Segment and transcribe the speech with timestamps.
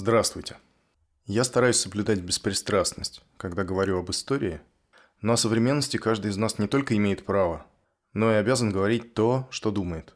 [0.00, 0.58] Здравствуйте.
[1.26, 4.60] Я стараюсь соблюдать беспристрастность, когда говорю об истории,
[5.22, 7.66] но о современности каждый из нас не только имеет право,
[8.12, 10.14] но и обязан говорить то, что думает.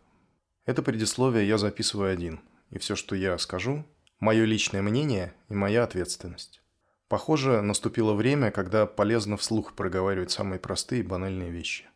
[0.67, 2.39] Это предисловие я записываю один,
[2.71, 3.85] и все, что я скажу–
[4.21, 6.63] мое личное мнение и моя ответственность.
[7.09, 11.87] Похоже, наступило время, когда полезно вслух проговаривать самые простые и банальные вещи.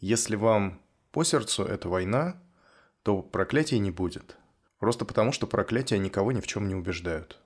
[0.00, 0.80] Если вам
[1.12, 2.42] по сердцу эта война,
[3.04, 4.36] то проклятий не будет–
[4.80, 7.38] Просто потому, что проклятия никого ни в чем не убеждают.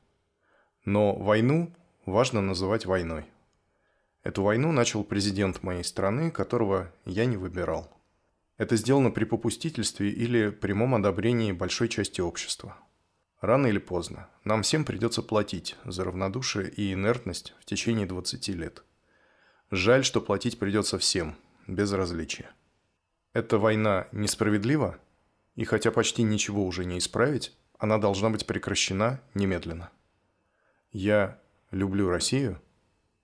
[0.84, 1.74] Но войну
[2.06, 3.26] важно называть войной.
[4.22, 7.92] Эту войну начал президент моей страны, которого я не выбирал.
[8.56, 12.78] Это сделано при попустительстве или прямом одобрении большой части общества.
[13.40, 18.84] Рано или поздно нам всем придется платить за равнодушие и инертность в течение 20 лет.
[19.72, 22.48] Жаль, что платить придется всем, без различия.
[23.32, 25.00] Эта война несправедлива?
[25.54, 29.90] И хотя почти ничего уже не исправить, она должна быть прекращена немедленно.
[30.90, 31.38] Я
[31.70, 32.60] люблю Россию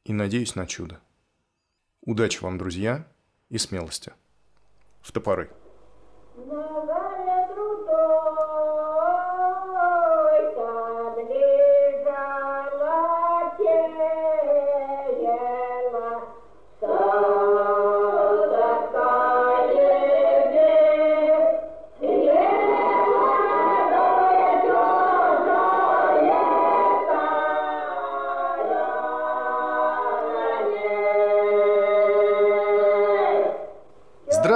[0.04, 1.00] и надеюсь на чудо.
[2.02, 3.06] Удачи вам, друзья,
[3.48, 4.12] и смелости.
[5.02, 5.50] В топоры.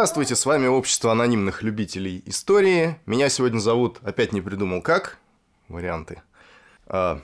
[0.04, 2.98] Здравствуйте, с вами Общество анонимных любителей истории.
[3.06, 5.16] Меня сегодня зовут, опять не придумал как,
[5.68, 6.20] варианты,
[6.86, 7.22] а,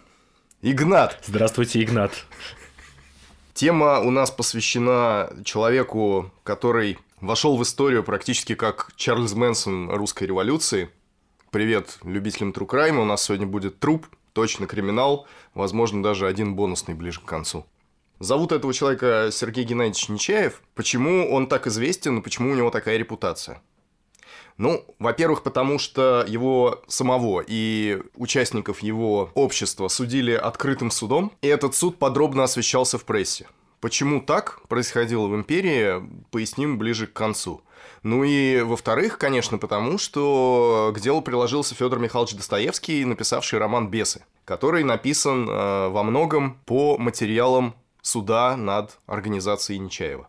[0.62, 1.19] Игнат.
[1.27, 2.25] Здравствуйте, Игнат.
[3.53, 10.89] Тема у нас посвящена человеку, который вошел в историю практически как Чарльз Мэнсон русской революции.
[11.50, 17.20] Привет любителям Трукрайма, у нас сегодня будет труп, точно криминал, возможно, даже один бонусный ближе
[17.20, 17.67] к концу.
[18.21, 20.61] Зовут этого человека Сергей Геннадьевич Нечаев.
[20.75, 23.62] Почему он так известен почему у него такая репутация?
[24.59, 31.75] Ну, во-первых, потому что его самого и участников его общества судили открытым судом, и этот
[31.75, 33.49] суд подробно освещался в прессе.
[33.81, 37.62] Почему так происходило в империи, поясним ближе к концу.
[38.03, 44.27] Ну и, во-вторых, конечно, потому что к делу приложился Федор Михайлович Достоевский, написавший роман «Бесы»,
[44.44, 50.28] который написан э, во многом по материалам суда над организацией Нечаева.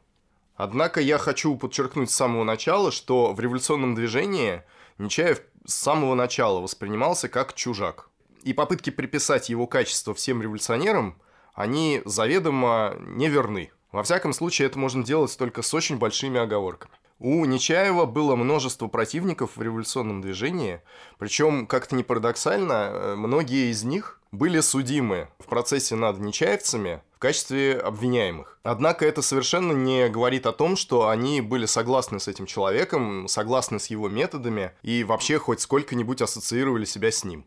[0.56, 4.64] Однако я хочу подчеркнуть с самого начала, что в революционном движении
[4.98, 8.10] Нечаев с самого начала воспринимался как чужак.
[8.44, 11.20] И попытки приписать его качество всем революционерам,
[11.54, 13.72] они заведомо неверны.
[13.92, 16.94] Во всяком случае, это можно делать только с очень большими оговорками.
[17.24, 20.82] У Нечаева было множество противников в революционном движении,
[21.20, 27.20] причем, как-то не парадоксально, э, многие из них были судимы в процессе над нечаевцами в
[27.20, 28.58] качестве обвиняемых.
[28.64, 33.80] Однако это совершенно не говорит о том, что они были согласны с этим человеком, согласны
[33.80, 37.46] с его методами и вообще хоть сколько-нибудь ассоциировали себя с ним.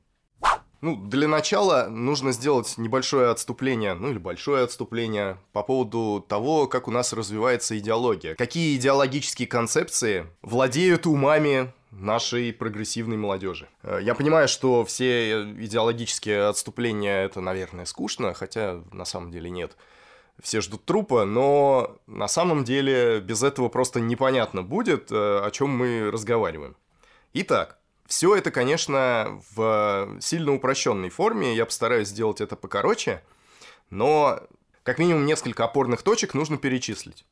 [0.84, 6.88] Ну, для начала нужно сделать небольшое отступление, ну или большое отступление по поводу того, как
[6.88, 8.34] у нас развивается идеология.
[8.34, 13.66] Какие идеологические концепции владеют умами нашей прогрессивной молодежи.
[13.82, 19.78] Э, я понимаю, что все идеологические отступления это, наверное, скучно, хотя на самом деле нет.
[20.42, 25.70] Все ждут трупа, но на самом деле без этого просто непонятно будет, э, о чем
[25.70, 26.76] мы разговариваем.
[27.32, 33.22] Итак, все это, конечно, в сильно упрощенной форме, я постараюсь сделать это покороче,
[33.90, 34.40] но
[34.82, 37.24] как минимум несколько опорных точек нужно перечислить.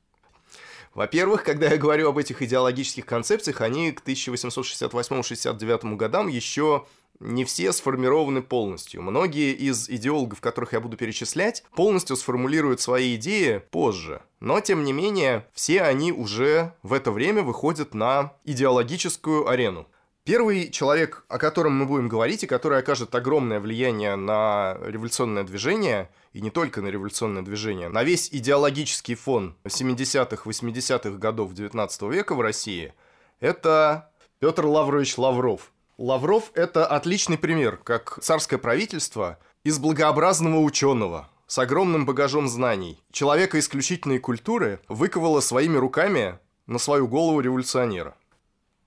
[0.94, 6.86] Во-первых, когда я говорю об этих идеологических концепциях, они к 1868-69 годам еще
[7.18, 9.00] не все сформированы полностью.
[9.00, 14.22] Многие из идеологов, которых я буду перечислять, полностью сформулируют свои идеи позже.
[14.40, 19.86] Но, тем не менее, все они уже в это время выходят на идеологическую арену.
[20.24, 26.10] Первый человек, о котором мы будем говорить, и который окажет огромное влияние на революционное движение,
[26.32, 32.36] и не только на революционное движение, на весь идеологический фон 70-х, 80-х годов 19 века
[32.36, 32.94] в России,
[33.40, 35.72] это Петр Лаврович Лавров.
[35.98, 43.58] Лавров– это отличный пример, как царское правительство из благообразного ученого, с огромным багажом знаний, человека
[43.58, 48.14] исключительной культуры, выковало своими руками на свою голову революционера.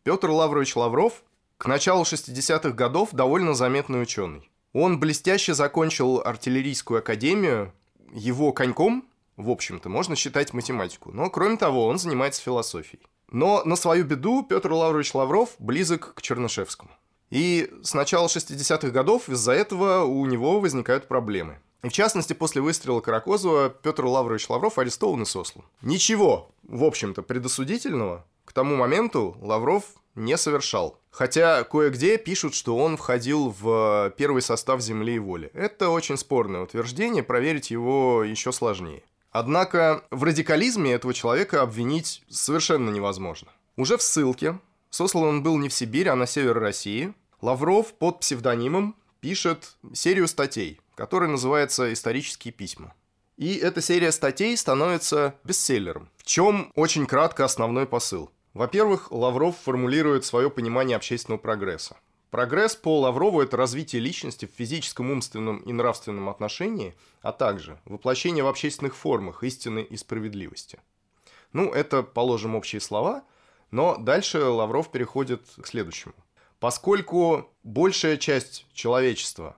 [0.05, 1.23] Петр Лаврович Лавров
[1.57, 4.47] к началу 60-х годов довольно заметный ученый.
[4.71, 7.73] Он блестяще закончил артиллерийскую академию.
[8.13, 11.11] Его коньком, в общем-то, можно считать математику.
[11.11, 13.01] Но, кроме того, он занимается философией.
[13.31, 16.91] Но на свою беду Петр Лаврович Лавров близок к Чернышевскому.
[17.31, 21.57] И с начала 60-х годов из-за этого у него возникают проблемы.
[21.81, 25.65] И в частности, после выстрела Каракозова Петр Лаврович Лавров арестован и сослан.
[25.81, 29.83] Ничего, в общем-то, предосудительного к тому моменту Лавров
[30.15, 30.99] не совершал.
[31.11, 35.49] Хотя кое-где пишут, что он входил в первый состав «Земли и воли».
[35.53, 39.03] Это очень спорное утверждение, проверить его еще сложнее.
[39.31, 43.51] Однако в радикализме этого человека обвинить совершенно невозможно.
[43.75, 44.59] Уже в ссылке,
[44.89, 50.27] сослан он был не в Сибирь, а на север России, Лавров под псевдонимом пишет серию
[50.27, 52.93] статей, которая называется «Исторические письма».
[53.37, 56.09] И эта серия статей становится бестселлером.
[56.25, 58.31] Чем очень кратко основной посыл.
[58.55, 61.97] Во-первых, Лавров формулирует свое понимание общественного прогресса.
[62.31, 68.43] Прогресс по Лаврову– это развитие личности в физическом, умственном и нравственном отношении, а также воплощение
[68.43, 70.79] в общественных формах истины и справедливости.
[71.53, 73.23] Ну, это, положим, общие слова,
[73.69, 76.15] но дальше Лавров переходит к следующему.
[76.59, 79.57] Поскольку большая часть человечества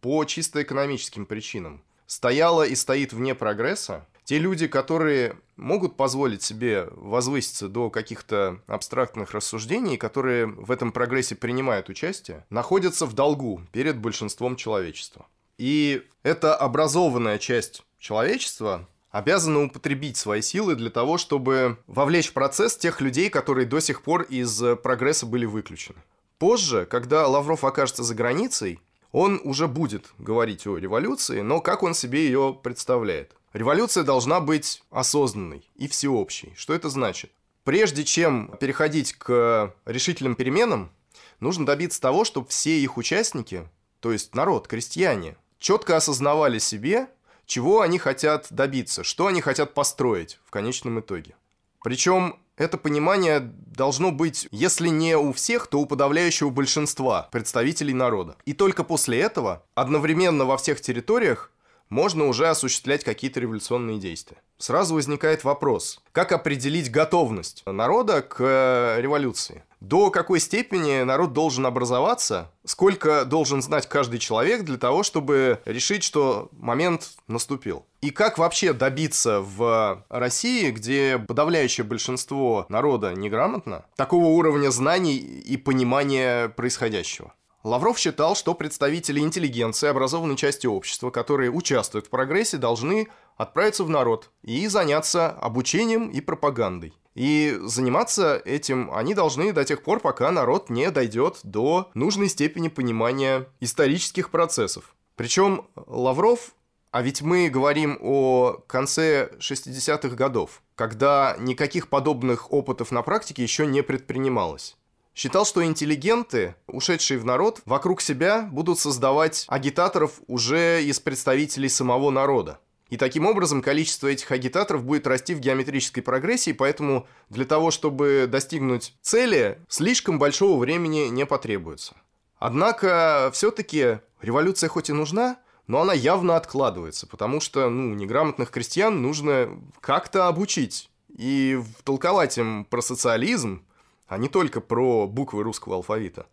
[0.00, 6.88] по чисто экономическим причинам стояла и стоит вне прогресса, те люди, которые могут позволить себе
[6.92, 13.98] возвыситься до каких-то абстрактных рассуждений, которые в этом прогрессе принимают участие, находятся в долгу перед
[13.98, 15.26] большинством человечества.
[15.58, 22.76] И эта образованная часть человечества обязана употребить свои силы для того, чтобы вовлечь в процесс
[22.76, 25.98] тех людей, которые до сих пор из прогресса были выключены.
[26.38, 28.80] Позже, когда Лавров окажется за границей,
[29.12, 33.36] он уже будет говорить о революции, но как он себе ее представляет.
[33.52, 36.54] Революция должна быть осознанной и всеобщей.
[36.56, 37.30] Что это значит?
[37.64, 40.90] Прежде чем переходить к решительным переменам,
[41.38, 43.68] нужно добиться того, чтобы все их участники,
[44.00, 47.08] то есть народ, крестьяне, четко осознавали себе,
[47.46, 51.36] чего они хотят добиться, что они хотят построить в конечном итоге.
[51.82, 58.36] Причем это понимание должно быть, если не у всех, то у подавляющего большинства представителей народа.
[58.44, 61.50] И только после этого одновременно во всех территориях
[61.92, 64.38] можно уже осуществлять какие-то революционные действия.
[64.56, 69.62] Сразу возникает вопрос, как определить готовность народа к э, революции?
[69.80, 72.50] До какой степени народ должен образоваться?
[72.64, 77.84] Сколько должен знать каждый человек для того, чтобы решить, что момент наступил?
[78.00, 85.58] И как вообще добиться в России, где подавляющее большинство народа неграмотно, такого уровня знаний и
[85.58, 87.34] понимания происходящего?
[87.62, 93.88] Лавров считал, что представители интеллигенции, образованной части общества, которые участвуют в прогрессе, должны отправиться в
[93.88, 96.92] народ и заняться обучением и пропагандой.
[97.14, 102.68] И заниматься этим они должны до тех пор, пока народ не дойдет до нужной степени
[102.68, 104.94] понимания исторических процессов.
[105.14, 106.54] Причем Лавров,
[106.90, 113.66] а ведь мы говорим о конце 60-х годов, когда никаких подобных опытов на практике еще
[113.66, 114.76] не предпринималось.
[115.14, 122.10] Считал, что интеллигенты, ушедшие в народ, вокруг себя будут создавать агитаторов уже из представителей самого
[122.10, 122.60] народа.
[122.88, 128.26] И таким образом количество этих агитаторов будет расти в геометрической прогрессии, поэтому для того, чтобы
[128.28, 131.94] достигнуть цели, слишком большого времени не потребуется.
[132.38, 139.00] Однако, все-таки революция хоть и нужна, но она явно откладывается, потому что ну, неграмотных крестьян
[139.00, 143.64] нужно как-то обучить и втолковать им про социализм,
[144.06, 146.26] а не только про буквы русского алфавита.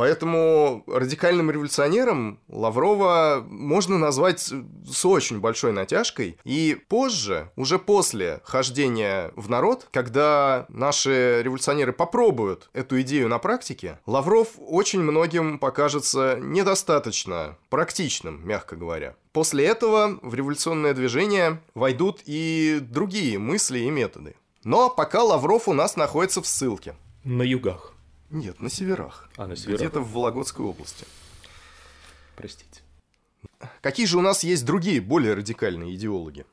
[0.00, 6.38] Поэтому радикальным революционером Лаврова можно назвать с очень большой натяжкой.
[6.44, 13.98] И позже, уже после хождения в народ, когда наши революционеры попробуют эту идею на практике,
[14.06, 19.16] Лавров очень многим покажется недостаточно практичным, мягко говоря.
[19.32, 24.34] После этого в революционное движение войдут и другие мысли и методы.
[24.64, 26.94] Но пока Лавров у нас находится в ссылке.
[27.24, 27.94] На югах.
[28.30, 29.28] Нет, на северах.
[29.36, 29.80] А, на северах.
[29.80, 31.06] Где-то в Вологодской области.
[32.36, 32.82] Простите.
[33.80, 36.44] Какие же у нас есть другие, более радикальные идеологи?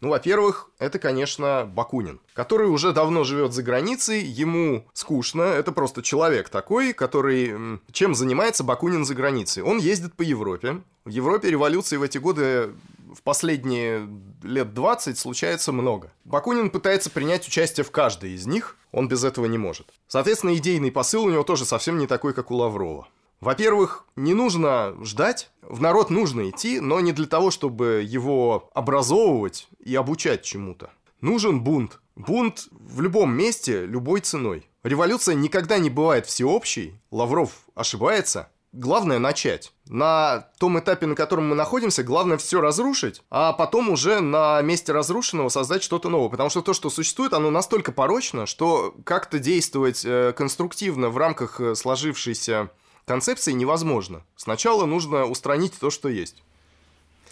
[0.00, 6.02] Ну, во-первых, это, конечно, Бакунин, который уже давно живет за границей, ему скучно, это просто
[6.02, 7.80] человек такой, который...
[7.92, 9.62] Чем занимается Бакунин за границей?
[9.62, 10.82] Он ездит по Европе.
[11.04, 12.74] В Европе революции в эти годы
[13.14, 14.08] в последние
[14.42, 16.12] лет 20 случается много.
[16.24, 19.86] Бакунин пытается принять участие в каждой из них, он без этого не может.
[20.06, 23.08] Соответственно, идейный посыл у него тоже совсем не такой, как у Лаврова.
[23.40, 29.68] Во-первых, не нужно ждать, в народ нужно идти, но не для того, чтобы его образовывать
[29.80, 30.90] и обучать чему-то.
[31.20, 32.00] Нужен бунт.
[32.16, 34.68] Бунт в любом месте, любой ценой.
[34.82, 36.94] Революция никогда не бывает всеобщей.
[37.10, 38.50] Лавров ошибается.
[38.76, 39.72] Главное начать.
[39.86, 44.90] На том этапе, на котором мы находимся, главное все разрушить, а потом уже на месте
[44.90, 46.28] разрушенного создать что-то новое.
[46.28, 51.60] Потому что то, что существует, оно настолько порочно, что как-то действовать э, конструктивно в рамках
[51.60, 52.70] э, сложившейся
[53.06, 54.24] концепции невозможно.
[54.34, 56.42] Сначала нужно устранить то, что есть.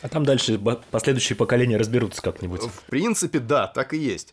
[0.00, 0.61] А там дальше
[0.92, 2.62] последующие поколения разберутся как-нибудь.
[2.62, 4.32] В принципе, да, так и есть.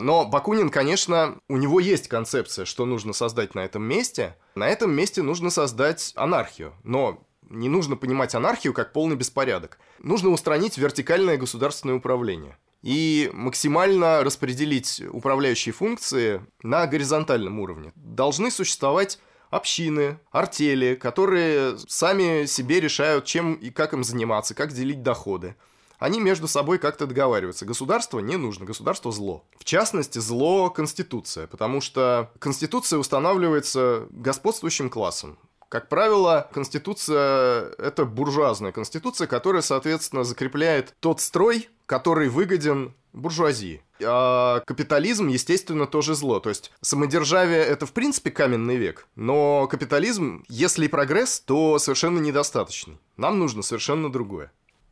[0.00, 4.36] Но Бакунин, конечно, у него есть концепция, что нужно создать на этом месте.
[4.54, 6.72] На этом месте нужно создать анархию.
[6.82, 9.78] Но не нужно понимать анархию как полный беспорядок.
[9.98, 17.92] Нужно устранить вертикальное государственное управление и максимально распределить управляющие функции на горизонтальном уровне.
[17.94, 19.18] Должны существовать
[19.50, 25.56] общины, артели, которые сами себе решают, чем и как им заниматься, как делить доходы.
[26.00, 27.66] Они между собой как-то договариваются.
[27.66, 29.44] Государство не нужно, государство зло.
[29.58, 35.38] В частности, зло Конституция, потому что Конституция устанавливается господствующим классом.
[35.68, 43.82] Как правило, конституция– это буржуазная конституция, которая, соответственно, закрепляет тот строй, который выгоден буржуазии.
[44.02, 46.40] А капитализм, естественно, тоже зло.
[46.40, 49.06] То есть самодержавие– это, в принципе, каменный век.
[49.14, 52.98] Но капитализм, если и прогресс, то совершенно недостаточный.
[53.16, 54.50] Нам нужно совершенно другое.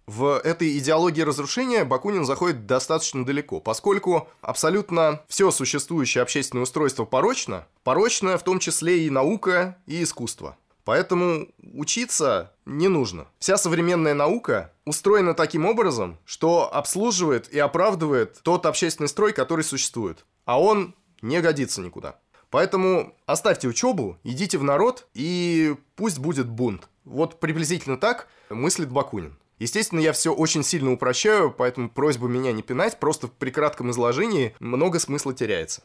[0.09, 7.67] В этой идеологии разрушения Бакунин заходит достаточно далеко, поскольку абсолютно все существующее общественное устройство порочно,
[7.85, 10.57] порочно в том числе и наука, и искусство.
[10.85, 13.27] Поэтому учиться не нужно.
[13.39, 20.25] Вся современная наука устроена таким образом, что обслуживает и оправдывает тот общественный строй, который существует.
[20.47, 22.19] А он не годится никуда.
[22.49, 26.89] Поэтому оставьте учебу, идите в народ, и пусть будет бунт.
[27.05, 29.37] Вот приблизительно так мыслит Бакунин.
[29.59, 34.55] Естественно, я все очень сильно упрощаю, поэтому просьба меня не пинать, просто при кратком изложении
[34.61, 35.83] много смысла теряется.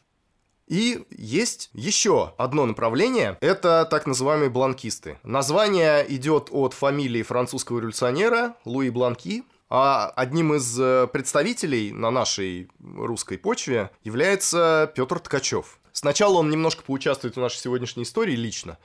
[0.68, 5.20] И есть еще одно направление, это так называемые бланкисты.
[5.24, 12.70] Название идет от фамилии французского революционера Луи Бланки, а одним из э, представителей на нашей
[12.80, 15.80] русской почве является Петр Ткачев.
[15.92, 18.78] Сначала он немножко поучаствует в нашей сегодняшней истории лично,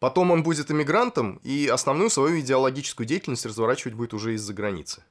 [0.00, 5.02] потом он будет эмигрантом и основную свою идеологическую деятельность разворачивать будет уже из-за границы.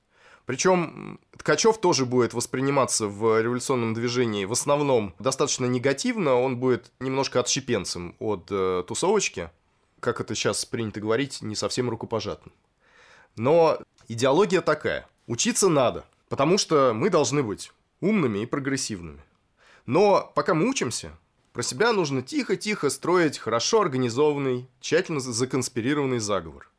[0.45, 7.39] Причем Ткачев тоже будет восприниматься в революционном движении в основном достаточно негативно, он будет немножко
[7.39, 9.49] отщепенцем от э, тусовочки,
[10.01, 12.53] как это сейчас принято говорить, не совсем рукопожатным.
[13.37, 15.07] Но идеология такая.
[15.27, 17.71] Учиться надо, потому что мы должны быть
[18.01, 19.21] умными и прогрессивными.
[19.85, 21.17] Но пока мы учимся,
[21.53, 26.69] про себя нужно тихо-тихо строить хорошо организованный, тщательно законспирированный заговор.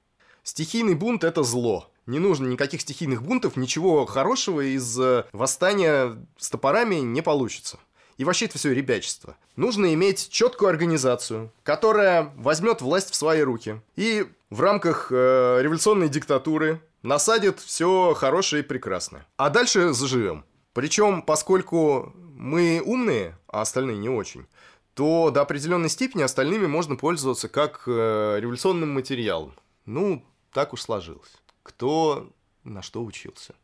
[0.43, 6.50] Стихийный бунт– это зло– не нужно никаких стихийных бунтов, ничего хорошего из э, восстания с
[6.50, 7.78] топорами не получится.
[8.19, 9.37] И вообще это все ребячество.
[9.57, 13.81] Нужно иметь четкую организацию, которая возьмет власть в свои руки.
[13.97, 19.26] И в рамках э, революционной диктатуры насадит все хорошее и прекрасное.
[19.37, 20.45] А дальше заживем.
[20.75, 24.47] Причем, поскольку мы умные, а остальные не очень,
[24.95, 29.55] то до определенной степени остальными можно пользоваться как э, революционным материалом.
[29.87, 32.31] Ну, так уж сложилось кто
[32.62, 33.55] на что учился.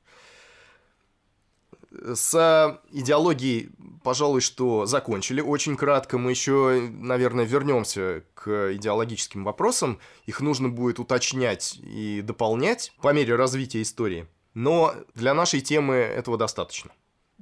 [1.92, 3.70] С идеологией,
[4.02, 5.40] пожалуй, что закончили.
[5.40, 9.98] Очень кратко мы еще, наверное, вернемся к идеологическим вопросам.
[10.26, 14.28] Их нужно будет уточнять и дополнять по мере развития истории.
[14.54, 16.92] Но для нашей темы этого достаточно.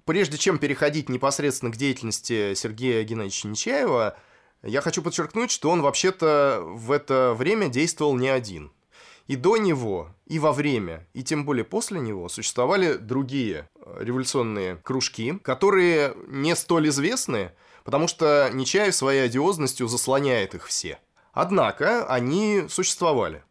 [0.09, 4.17] Прежде чем переходить непосредственно к деятельности Сергея Геннадьевича Нечаева,
[4.63, 8.73] я хочу подчеркнуть, что он вообще-то в это время действовал не один–
[9.27, 15.39] и до него, и во время, и тем более после него существовали другие революционные кружки,
[15.43, 17.53] которые не столь известны,
[17.85, 20.99] потому что Нечаев своей одиозностью заслоняет их все.
[21.35, 23.45] Однако они существовали.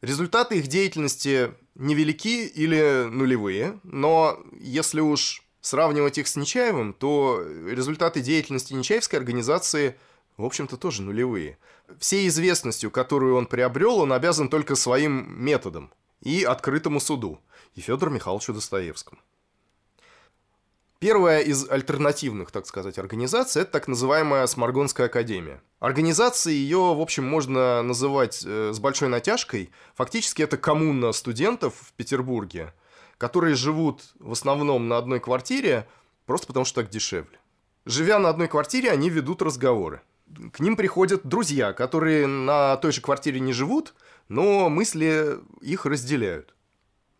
[0.00, 8.20] Результаты их деятельности невелики или нулевые, но если уж сравнивать их с Нечаевым, то результаты
[8.20, 9.96] деятельности Нечаевской организации,
[10.36, 11.58] в общем-то, тоже нулевые
[11.98, 17.40] всей известностью, которую он приобрел, он обязан только своим методом и открытому суду,
[17.74, 19.20] и Федору Михайловичу Достоевскому.
[20.98, 25.62] Первая из альтернативных, так сказать, организаций– это так называемая Сморгонская академия.
[25.78, 29.70] Организацией ее, в общем, можно называть э, с большой натяжкой.
[29.94, 32.74] Фактически это коммуна студентов в Петербурге,
[33.18, 35.86] которые живут в основном на одной квартире,
[36.26, 37.38] просто потому что так дешевле.
[37.84, 40.00] Живя на одной квартире, они ведут разговоры
[40.52, 43.94] к ним приходят друзья, которые на той же квартире не живут,
[44.28, 46.54] но мысли их разделяют.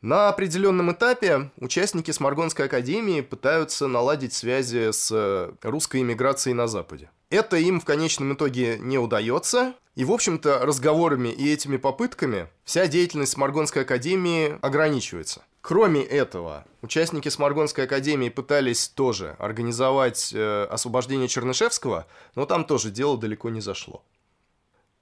[0.00, 7.10] На определенном этапе участники Сморгонской академии пытаются наладить связи с русской иммиграцией на Западе.
[7.30, 12.86] Это им в конечном итоге не удается, и, в общем-то, разговорами и этими попытками вся
[12.86, 15.42] деятельность Сморгонской академии ограничивается.
[15.68, 23.18] Кроме этого, участники Сморгонской академии пытались тоже организовать э, освобождение Чернышевского, но там тоже дело
[23.18, 24.02] далеко не зашло.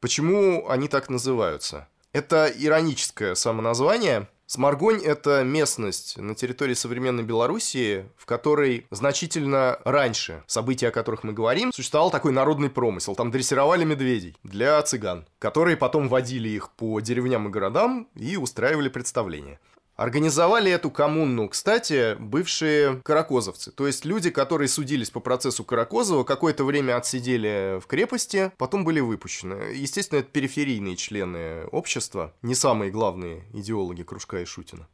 [0.00, 1.86] Почему они так называются?
[2.12, 4.26] Это ироническое самоназвание.
[4.46, 11.32] Сморгонь– это местность на территории современной Белоруссии, в которой значительно раньше событий, о которых мы
[11.32, 13.14] говорим, существовал такой народный промысел.
[13.14, 18.88] Там дрессировали медведей для цыган, которые потом водили их по деревням и городам и устраивали
[18.88, 19.60] представления.
[19.96, 23.72] Организовали эту коммуну, кстати, бывшие каракозовцы.
[23.72, 29.00] То есть люди, которые судились по процессу Каракозова, какое-то время отсидели в крепости, потом были
[29.00, 29.72] выпущены.
[29.74, 34.86] Естественно, это периферийные члены общества, не самые главные идеологи Кружка и Шутина.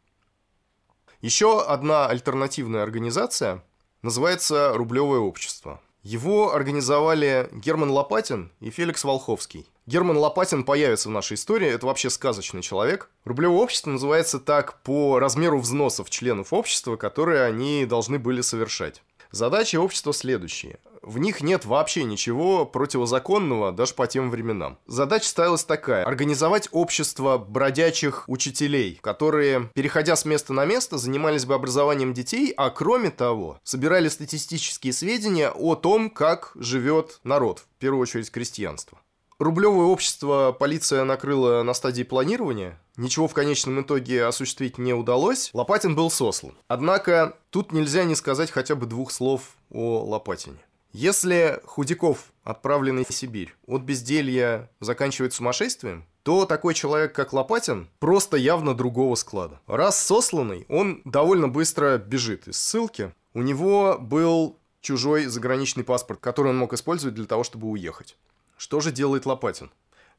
[1.20, 3.64] Еще одна альтернативная организация
[4.02, 5.80] называется «Рублевое общество».
[6.04, 9.66] Его организовали Герман Лопатин и Феликс Волховский.
[9.86, 13.10] Герман Лопатин появится в нашей истории, это вообще сказочный человек.
[13.24, 19.02] Рублевое общество называется так по размеру взносов членов общества, которые они должны были совершать.
[19.32, 20.78] Задачи общества следующие.
[21.02, 24.78] В них нет вообще ничего противозаконного даже по тем временам.
[24.86, 26.04] Задача ставилась такая.
[26.04, 32.70] Организовать общество бродячих учителей, которые, переходя с места на место, занимались бы образованием детей, а
[32.70, 38.98] кроме того, собирали статистические сведения о том, как живет народ, в первую очередь крестьянство.
[39.42, 42.78] Рублевое общество полиция накрыла на стадии планирования.
[42.96, 45.50] Ничего в конечном итоге осуществить не удалось.
[45.52, 46.54] Лопатин был сослан.
[46.68, 50.58] Однако тут нельзя не сказать хотя бы двух слов о Лопатине.
[50.92, 58.36] Если Худяков, отправленный в Сибирь, от безделья заканчивает сумасшествием, то такой человек, как Лопатин, просто
[58.36, 59.60] явно другого склада.
[59.66, 63.12] Раз сосланный, он довольно быстро бежит из ссылки.
[63.34, 68.16] У него был чужой заграничный паспорт, который он мог использовать для того, чтобы уехать.
[68.62, 69.72] Что же делает Лопатин?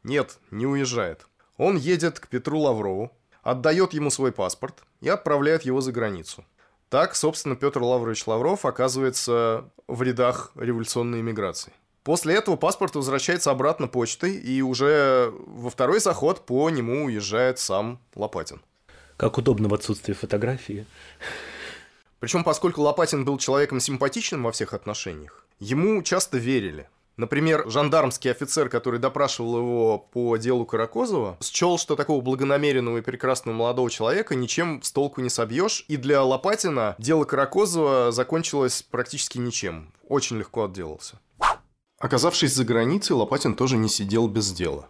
[0.04, 1.28] Нет, не уезжает.
[1.56, 3.10] Он едет к Петру Лаврову,
[3.42, 6.44] отдает ему свой паспорт и отправляет его за границу.
[6.90, 11.72] Так, собственно, Петр Лаврович Лавров оказывается в рядах революционной эмиграции.
[12.04, 17.98] После этого паспорт возвращается обратно почтой, и уже во второй заход по нему уезжает сам
[18.14, 18.62] Лопатин.
[19.16, 20.86] Как удобно в отсутствии фотографии.
[22.20, 26.90] Причем, поскольку Лопатин был человеком симпатичным во всех отношениях, ему часто верили.
[27.16, 33.56] Например, жандармский офицер, который допрашивал его по делу Каракозова, счел, что такого благонамеренного и прекрасного
[33.56, 39.94] молодого человека ничем с толку не собьешь, и для Лопатина дело Каракозова закончилось практически ничем.
[40.08, 41.20] Очень легко отделался.
[42.00, 44.88] Оказавшись за границей, Лопатин тоже не сидел без дела.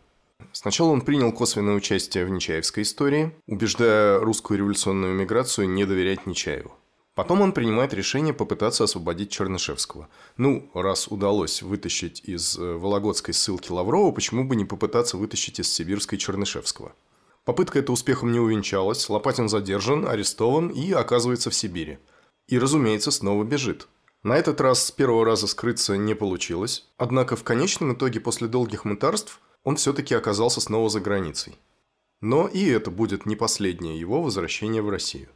[0.54, 6.74] Сначала он принял косвенное участие в Нечаевской истории, убеждая русскую революционную миграцию не доверять Нечаеву.
[7.15, 10.10] Потом он принимает решение попытаться освободить Чернышевского.
[10.36, 15.71] Ну, раз удалось вытащить из э, Вологодской ссылки Лаврова, почему бы не попытаться вытащить из
[15.71, 16.93] Сибирской Чернышевского?
[17.45, 21.99] Попытка эта успехом не увенчалась, Лопатин задержан, арестован и оказывается в Сибири.
[22.47, 23.88] И, разумеется, снова бежит.
[24.23, 28.86] На этот раз с первого раза скрыться не получилось, однако в конечном итоге после долгих
[28.86, 31.60] мытарств он все-таки оказался снова за границей.
[32.21, 35.28] Но и это будет не последнее его возвращение в Россию.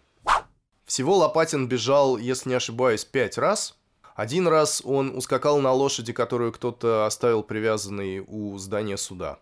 [0.87, 3.75] Всего Лопатин бежал, если не ошибаюсь, пять раз.
[4.15, 9.37] Один раз он ускакал на лошади, которую кто-то оставил привязанной у здания суда.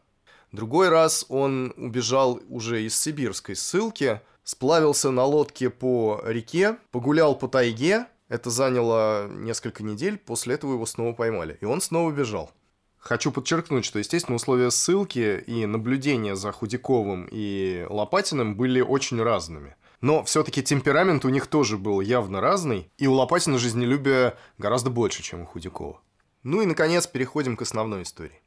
[0.52, 7.48] Другой раз он убежал уже из сибирской ссылки, сплавился на лодке по реке, погулял по
[7.48, 8.08] тайге.
[8.28, 11.60] Это заняло несколько недель, после этого его снова поймали.
[11.62, 12.50] И он снова бежал.
[12.98, 19.76] Хочу подчеркнуть, что, естественно, условия ссылки и наблюдения за Худяковым и Лопатиным были очень разными–
[20.06, 25.24] но все-таки темперамент у них тоже был явно разный, и у Лопатина жизнелюбия гораздо больше,
[25.24, 26.00] чем у Худякова.
[26.44, 28.40] Ну и, наконец, переходим к основной истории.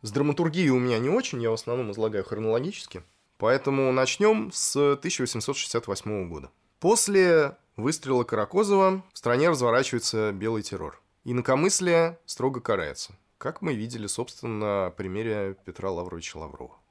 [0.00, 3.04] С драматургией у меня не очень, я в основном излагаю хронологически.
[3.38, 6.50] Поэтому начнем с 1868 года.
[6.80, 11.00] После выстрела Каракозова в стране разворачивается белый террор.
[11.22, 16.81] Инакомыслие строго карается, как мы видели, собственно, на примере Петра Лавровича Лаврова.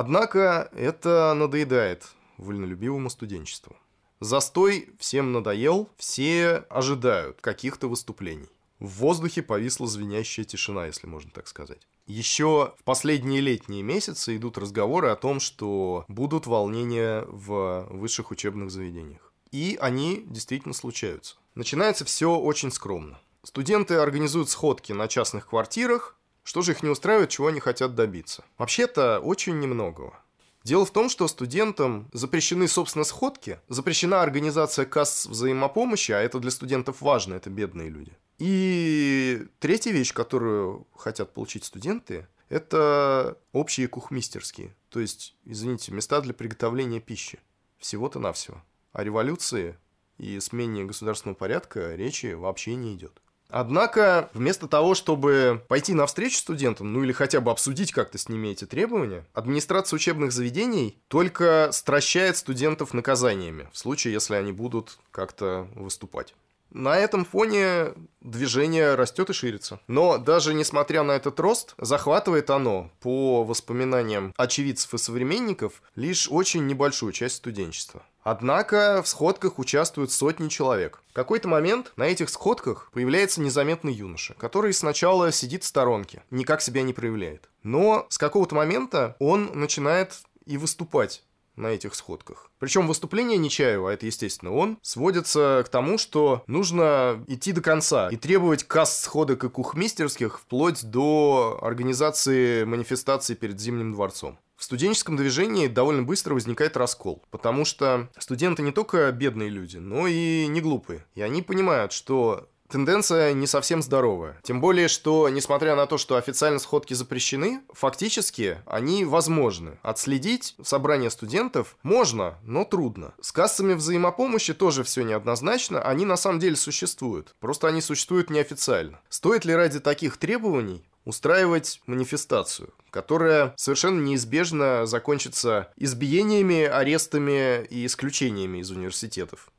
[0.00, 2.06] Однако это надоедает
[2.36, 3.74] вольнолюбивому студенчеству.
[4.20, 8.48] Застой всем надоел, все ожидают каких-то выступлений.
[8.78, 11.80] В воздухе повисла звенящая тишина, если можно так сказать.
[12.06, 18.70] Еще в последние летние месяцы идут разговоры о том, что будут волнения в высших учебных
[18.70, 19.32] заведениях.
[19.50, 21.34] И они действительно случаются.
[21.56, 23.18] Начинается все очень скромно.
[23.42, 26.17] Студенты организуют сходки на частных квартирах,
[26.48, 28.42] что же их не устраивает, чего они хотят добиться?
[28.56, 30.18] Вообще-то очень немногого.
[30.64, 36.50] Дело в том, что студентам запрещены, собственно, сходки, запрещена организация касс взаимопомощи, а это для
[36.50, 38.12] студентов важно, это бедные люди.
[38.38, 46.32] И третья вещь, которую хотят получить студенты, это общие кухмистерские, то есть, извините, места для
[46.32, 47.40] приготовления пищи.
[47.76, 48.62] Всего-то навсего.
[48.92, 49.76] О революции
[50.16, 53.20] и смене государственного порядка речи вообще не идет.
[53.50, 58.48] Однако, вместо того, чтобы пойти навстречу студентам, ну или хотя бы обсудить как-то с ними
[58.48, 65.66] эти требования, администрация учебных заведений только стращает студентов наказаниями, в случае, если они будут как-то
[65.74, 66.34] выступать.
[66.70, 69.80] На этом фоне движение растет и ширится.
[69.86, 76.66] Но даже несмотря на этот рост, захватывает оно, по воспоминаниям очевидцев и современников, лишь очень
[76.66, 78.02] небольшую часть студенчества.
[78.30, 81.02] Однако в сходках участвуют сотни человек.
[81.08, 86.60] В какой-то момент на этих сходках появляется незаметный юноша, который сначала сидит в сторонке, никак
[86.60, 87.48] себя не проявляет.
[87.62, 90.12] Но с какого-то момента он начинает
[90.44, 91.22] и выступать
[91.56, 92.50] на этих сходках.
[92.58, 98.16] Причем выступление Нечаева, это естественно он, сводится к тому, что нужно идти до конца и
[98.16, 104.38] требовать касс сходок и кухмистерских вплоть до организации манифестации перед Зимним дворцом.
[104.58, 110.08] В студенческом движении довольно быстро возникает раскол, потому что студенты не только бедные люди, но
[110.08, 111.06] и не глупые.
[111.14, 114.40] И они понимают, что тенденция не совсем здоровая.
[114.42, 119.78] Тем более, что, несмотря на то, что официально сходки запрещены, фактически они возможны.
[119.82, 123.14] Отследить собрание студентов можно, но трудно.
[123.20, 127.36] С кассами взаимопомощи тоже все неоднозначно, они на самом деле существуют.
[127.38, 129.00] Просто они существуют неофициально.
[129.08, 138.58] Стоит ли ради таких требований устраивать манифестацию, которая совершенно неизбежно закончится избиениями, арестами и исключениями
[138.58, 139.50] из университетов.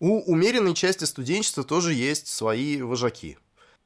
[0.00, 3.36] У умеренной части студенчества тоже есть свои вожаки.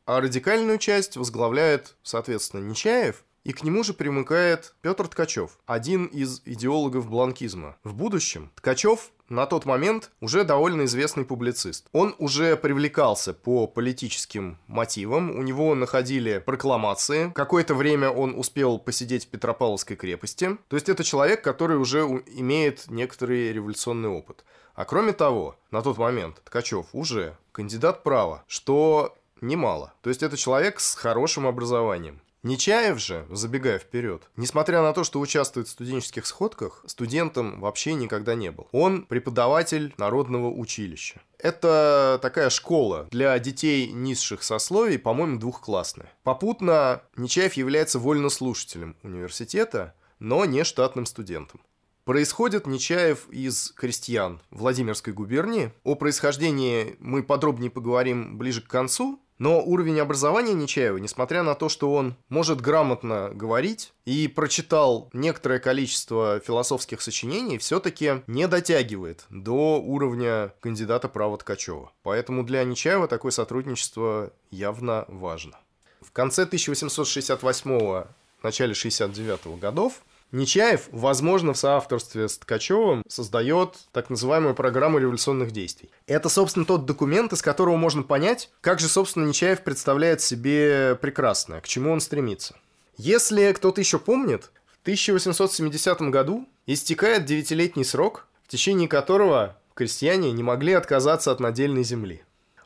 [0.07, 6.43] А радикальную часть возглавляет, соответственно, Нечаев, и к нему же примыкает Петр Ткачев, один из
[6.45, 7.77] идеологов бланкизма.
[7.85, 11.87] В будущем Ткачев на тот момент уже довольно известный публицист.
[11.93, 17.31] Он уже привлекался по политическим мотивам, у него находили прокламации.
[17.35, 20.59] Какое-то время он успел посидеть в Петропавловской крепости.
[20.69, 24.45] То есть это человек, который уже имеет некоторый революционный опыт.
[24.75, 29.93] А кроме того, на тот момент Ткачев уже кандидат права, что немало.
[30.03, 32.21] То есть это человек с хорошим образованием.
[32.43, 38.35] Нечаев же, забегая вперед, несмотря на то, что участвует в студенческих сходках, студентом вообще никогда
[38.35, 38.67] не был.
[38.73, 41.21] Он преподаватель народного училища.
[41.39, 46.11] Это такая школа для детей низших сословий, по-моему, двухклассная.
[46.23, 51.61] Попутно Нечаев является вольнослушателем университета, но не штатным студентом.
[52.05, 55.73] Происходит Нечаев из крестьян Владимирской губернии.
[55.85, 61.71] О происхождении мы подробнее поговорим ближе к концу, но уровень образования Нечаева, несмотря на то,
[61.71, 69.81] что он может грамотно говорить и прочитал некоторое количество философских сочинений, все-таки не дотягивает до
[69.81, 71.91] уровня кандидата права Ткачева.
[72.03, 75.59] Поэтому для Нечаева такое сотрудничество явно важно.
[76.03, 78.05] В конце 1868
[78.43, 85.91] начале 69 годов Нечаев, возможно, в соавторстве с Ткачевым создает так называемую программу революционных действий.
[86.07, 91.61] Это, собственно, тот документ, из которого можно понять, как же, собственно, Нечаев представляет себе прекрасное,
[91.61, 92.55] к чему он стремится.
[92.97, 100.43] Если кто-то еще помнит, в 1870 году истекает девятилетний срок, в течение которого крестьяне не
[100.43, 102.23] могли отказаться от надельной земли.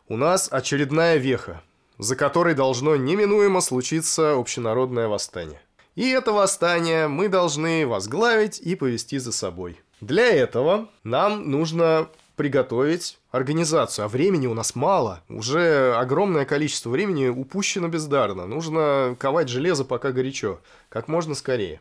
[0.06, 1.62] У нас очередная веха,
[1.98, 5.60] за которой должно неминуемо случиться общенародное восстание.
[5.94, 9.80] И это восстание мы должны возглавить и повести за собой.
[10.00, 14.04] Для этого нам нужно приготовить организацию.
[14.04, 15.22] А времени у нас мало.
[15.28, 18.46] Уже огромное количество времени упущено бездарно.
[18.46, 20.60] Нужно ковать железо пока горячо.
[20.88, 21.80] Как можно скорее.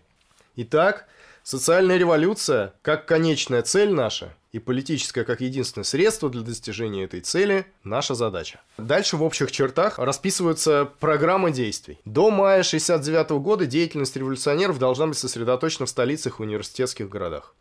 [0.56, 1.08] Итак,
[1.43, 7.65] социальная революция, как конечная цель наша, и политическое как единственное средство для достижения этой цели–
[7.84, 8.62] наша задача.
[8.77, 11.99] Дальше в общих чертах расписываются программы действий.
[12.06, 17.56] До мая 1969 года деятельность революционеров должна быть сосредоточена в столицах и университетских городах.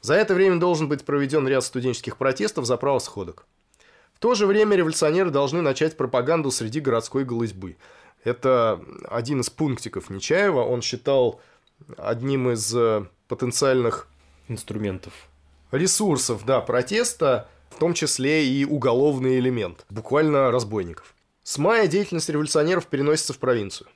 [0.00, 3.46] За это время должен быть проведен ряд студенческих протестов за право сходок.
[4.14, 7.76] В то же время революционеры должны начать пропаганду среди городской голызьбы.
[8.24, 10.60] Это один из пунктиков Нечаева.
[10.64, 11.40] Он считал
[11.96, 14.08] одним из э, потенциальных
[14.48, 15.12] инструментов
[15.72, 21.14] ресурсов, да, протеста, в том числе и уголовный элемент, буквально разбойников.
[21.42, 23.88] С мая деятельность революционеров переносится в провинцию.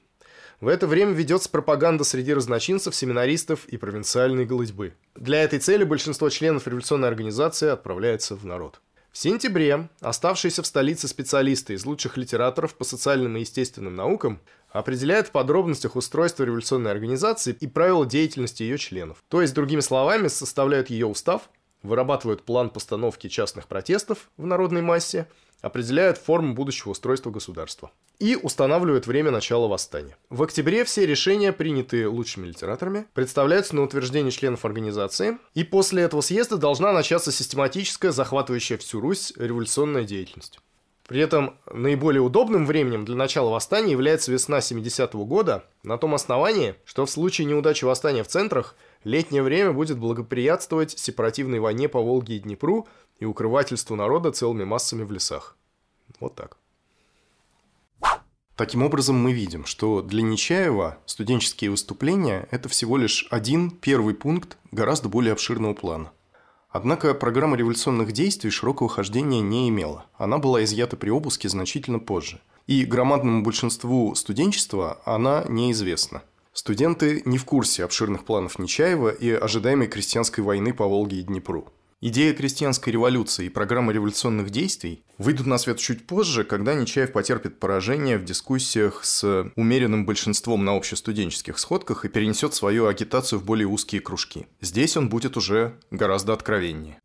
[0.60, 4.94] В это время ведется пропаганда среди разночинцев, семинаристов и провинциальной голодьбы.
[5.14, 8.80] Для этой цели большинство членов революционной организации отправляется в народ.
[9.12, 14.40] В сентябре оставшиеся в столице специалисты из лучших литераторов по социальным и естественным наукам
[14.78, 19.22] определяют в подробностях устройство революционной организации и правила деятельности ее членов.
[19.28, 21.50] То есть, другими словами, составляют ее устав,
[21.82, 25.28] вырабатывают план постановки частных протестов в народной массе,
[25.62, 30.16] определяют форму будущего устройства государства и устанавливают время начала восстания.
[30.30, 36.20] В октябре все решения, принятые лучшими литераторами, представляются на утверждение членов организации, и после этого
[36.20, 40.60] съезда должна начаться систематическая, захватывающая всю Русь революционная деятельность.
[41.06, 46.74] При этом наиболее удобным временем для начала восстания является весна 70-го года, на том основании,
[46.84, 52.36] что в случае неудачи восстания в центрах летнее время будет благоприятствовать сепаративной войне по Волге
[52.36, 52.88] и Днепру
[53.20, 55.56] и укрывательству народа целыми массами в лесах.
[56.18, 56.58] Вот так.
[58.56, 64.56] Таким образом, мы видим, что для Нечаева студенческие выступления– это всего лишь один первый пункт
[64.72, 66.10] гораздо более обширного плана.
[66.76, 70.04] Однако программа революционных действий широкого хождения не имела.
[70.18, 72.38] Она была изъята при обыске значительно позже.
[72.66, 76.22] И громадному большинству студенчества она неизвестна.
[76.52, 81.66] Студенты не в курсе обширных планов Нечаева и ожидаемой крестьянской войны по Волге и Днепру.
[82.02, 87.58] Идея крестьянской революции и программа революционных действий выйдут на свет чуть позже, когда Нечаев потерпит
[87.58, 93.66] поражение в дискуссиях с умеренным большинством на общестуденческих сходках и перенесет свою агитацию в более
[93.66, 94.46] узкие кружки.
[94.60, 97.00] Здесь он будет уже гораздо откровеннее.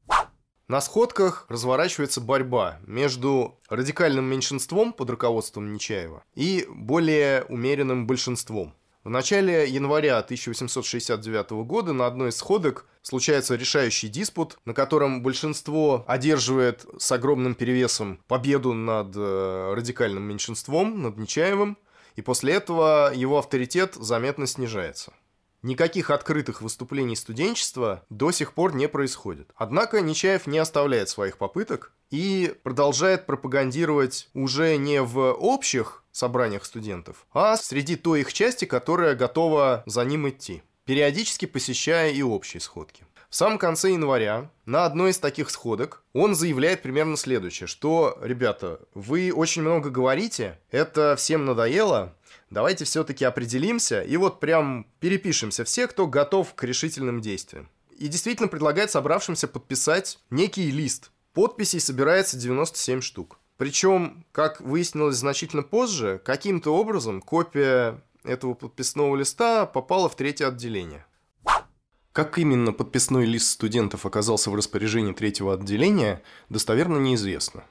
[0.68, 8.74] На сходках разворачивается борьба между радикальным меньшинством под руководством Нечаева и более умеренным большинством.
[9.04, 16.06] В начале января 1869 года на одной из сходок случается решающий диспут, на котором большинство
[16.08, 21.80] одерживает с огромным перевесом победу над э, радикальным меньшинством, над Нечаевым,
[22.16, 25.14] и после этого его авторитет заметно снижается.
[25.64, 29.50] Никаких открытых выступлений студенчества до сих пор не происходит.
[29.56, 37.26] Однако Нечаев не оставляет своих попыток и продолжает пропагандировать уже не в общих собраниях студентов,
[37.34, 43.06] а среди той их части, которая готова за ним идти периодически посещая и общие сходки.
[43.30, 48.82] В самом конце января на одной из таких сходок он заявляет примерно следующее, что, ребята,
[48.94, 52.14] вы очень много говорите, это всем надоело,
[52.50, 57.70] давайте все-таки определимся и вот прям перепишемся все, кто готов к решительным действиям.
[57.98, 61.12] И действительно предлагает собравшимся подписать некий лист.
[61.32, 63.40] Подписей собирается 97 штук.
[63.62, 71.06] Причем, как выяснилось значительно позже, каким-то образом копия этого подписного листа попала в третье отделение.
[72.12, 77.64] Как именно подписной лист студентов оказался в распоряжении третьего отделения, достоверно неизвестно.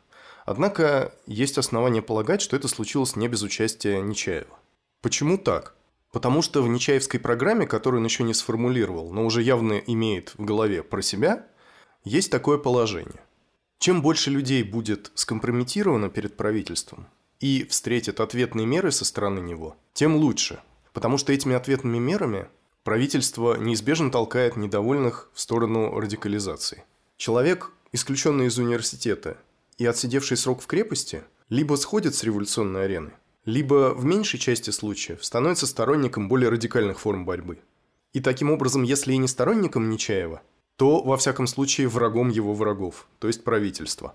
[0.47, 4.61] Однако есть основания полагать, что это случилось не без участия Нечаева.
[5.03, 5.75] Почему так?
[6.13, 10.45] Потому что в Нечаевской программе, которую он еще не сформулировал, но уже явно имеет в
[10.45, 11.49] голове про себя,
[12.05, 13.25] есть такое положение.
[13.81, 17.07] Чем больше людей будет скомпрометировано перед правительством,
[17.41, 20.61] и встретит ответные меры со стороны него, тем лучше.
[20.93, 22.49] Потому что этими ответными мерами
[22.85, 26.85] правительство неизбежно толкает недовольных в сторону радикализации.
[27.17, 29.39] Человек, исключенный из университета
[29.79, 33.13] и отсидевший срок в крепости, либо сходит с революционной арены,
[33.47, 37.59] либо в меньшей части случаев становится сторонником более радикальных форм борьбы.
[38.13, 40.43] И таким образом, если и не сторонником Нечаева,
[40.81, 44.15] то, во всяком случае, врагом его врагов, то есть правительства.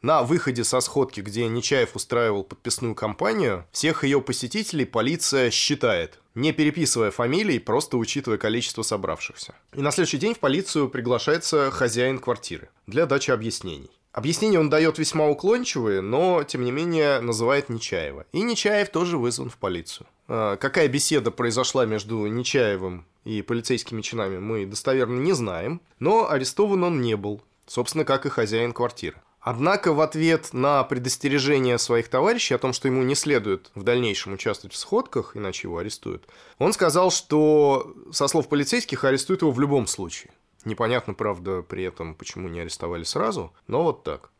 [0.00, 6.50] На выходе со сходки, где Нечаев устраивал подписную кампанию, всех ее посетителей полиция считает, не
[6.50, 9.54] переписывая фамилий, просто учитывая количество собравшихся.
[9.72, 13.92] И на следующий день в полицию приглашается хозяин квартиры для дачи объяснений.
[14.12, 18.26] Объяснения он дает весьма уклончивые, но, тем не менее, называет Нечаева.
[18.32, 20.06] И Нечаев тоже вызван в полицию.
[20.28, 26.84] А, какая беседа произошла между Нечаевым и полицейскими чинами, мы достоверно не знаем, но арестован
[26.84, 29.16] он не был, собственно, как и хозяин квартиры.
[29.40, 34.34] Однако в ответ на предостережение своих товарищей о том, что ему не следует в дальнейшем
[34.34, 39.58] участвовать в сходках, иначе его арестуют, он сказал, что со слов полицейских арестуют его в
[39.58, 40.32] любом случае.
[40.64, 44.30] Непонятно, правда, при этом, почему не арестовали сразу, но вот так.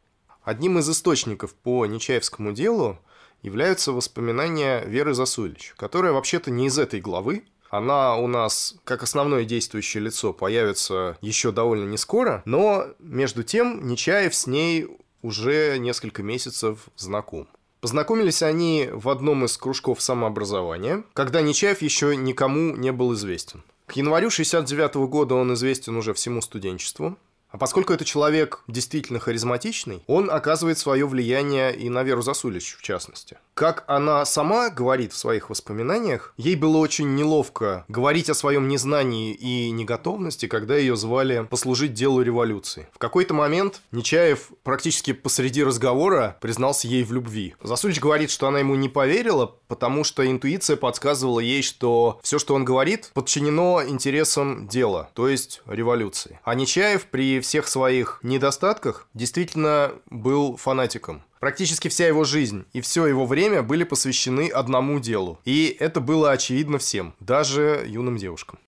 [0.43, 2.99] Одним из источников по Нечаевскому делу
[3.43, 9.45] являются воспоминания Веры Засулич, которая вообще-то не из этой главы, она у нас, как основное
[9.45, 14.89] действующее лицо, появится еще довольно не скоро, но, между тем, Нечаев с ней
[15.23, 17.49] уже несколько месяцев знаком.
[17.81, 23.65] Познакомились они в одном из кружков самообразования, когда Нечаев еще никому не был известен.
[23.93, 27.19] К январю 69 года он известен уже всему студенчеству,
[27.51, 32.81] а поскольку это человек действительно харизматичный, он оказывает свое влияние и на Веру Засулич, в
[32.81, 33.37] частности.
[33.55, 39.35] Как она сама говорит в своих воспоминаниях, ей было очень неловко говорить о своем незнании
[39.35, 42.89] и неготовности, когда ее звали послужить делу революции.
[42.95, 47.55] В какой-то момент Нечаев практически посреди разговора признался ей в любви.
[47.63, 52.55] Засулич говорит, что она ему не поверила, потому что интуиция подсказывала ей, что все, что
[52.55, 56.41] он говорит, подчинено интересам дела, то есть революции.
[56.45, 61.23] А Нечаев при всех своих недостатках действительно был фанатиком.
[61.43, 65.41] Практически вся его жизнь и все его время были посвящены одному делу.
[65.45, 68.61] И это было очевидно всем, даже юным девушкам.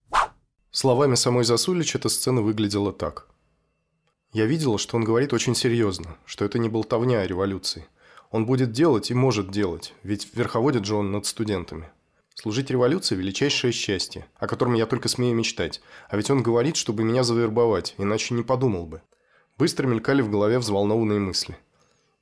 [0.73, 3.29] Словами самой Засулич эта сцена выглядела так.
[4.33, 7.87] Я видела, что он говорит очень серьезно, что это не болтовня о революции.
[8.33, 11.91] Он будет делать и может делать, ведь верховодит же он над студентами.
[12.35, 15.81] Служить революции– величайшее счастье, о котором я только смею мечтать.
[16.09, 19.01] А ведь он говорит, чтобы меня завербовать, иначе не подумал бы.
[19.59, 21.57] Быстро мелькали в голове взволнованные мысли.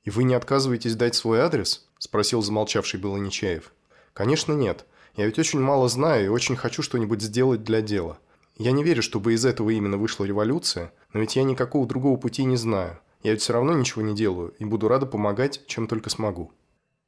[0.03, 3.71] «И вы не отказываетесь дать свой адрес?»– спросил замолчавший было Нечаев.
[4.13, 4.85] «Конечно нет.
[5.15, 8.19] Я ведь очень мало знаю и очень хочу что-нибудь сделать для дела.
[8.57, 12.43] Я не верю, чтобы из этого именно вышла революция, но ведь я никакого другого пути
[12.43, 12.99] не знаю.
[13.23, 16.51] Я ведь все равно ничего не делаю и буду рада помогать, чем только смогу».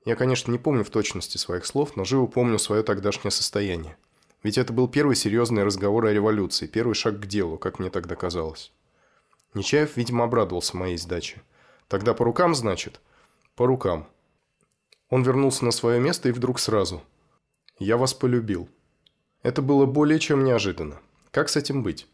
[0.05, 3.97] Я, конечно, не помню в точности своих слов, но живо помню свое тогдашнее состояние.
[4.43, 8.15] Ведь это был первый серьезный разговор о революции, первый шаг к делу, как мне тогда
[8.15, 8.71] казалось.
[9.55, 11.41] Нечаев, видимо, обрадовался моей сдаче.
[11.87, 12.99] Тогда по рукам, значит?
[13.55, 14.07] По рукам.
[15.09, 17.01] Он вернулся на свое место и вдруг сразу.
[17.77, 18.69] Я вас полюбил.
[19.43, 20.99] Это было более чем неожиданно.
[21.31, 22.07] Как с этим быть?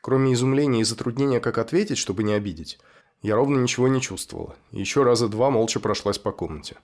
[0.00, 2.78] Кроме изумления и затруднения, как ответить, чтобы не обидеть,
[3.22, 4.54] я ровно ничего не чувствовала.
[4.70, 6.76] Еще раза два молча прошлась по комнате.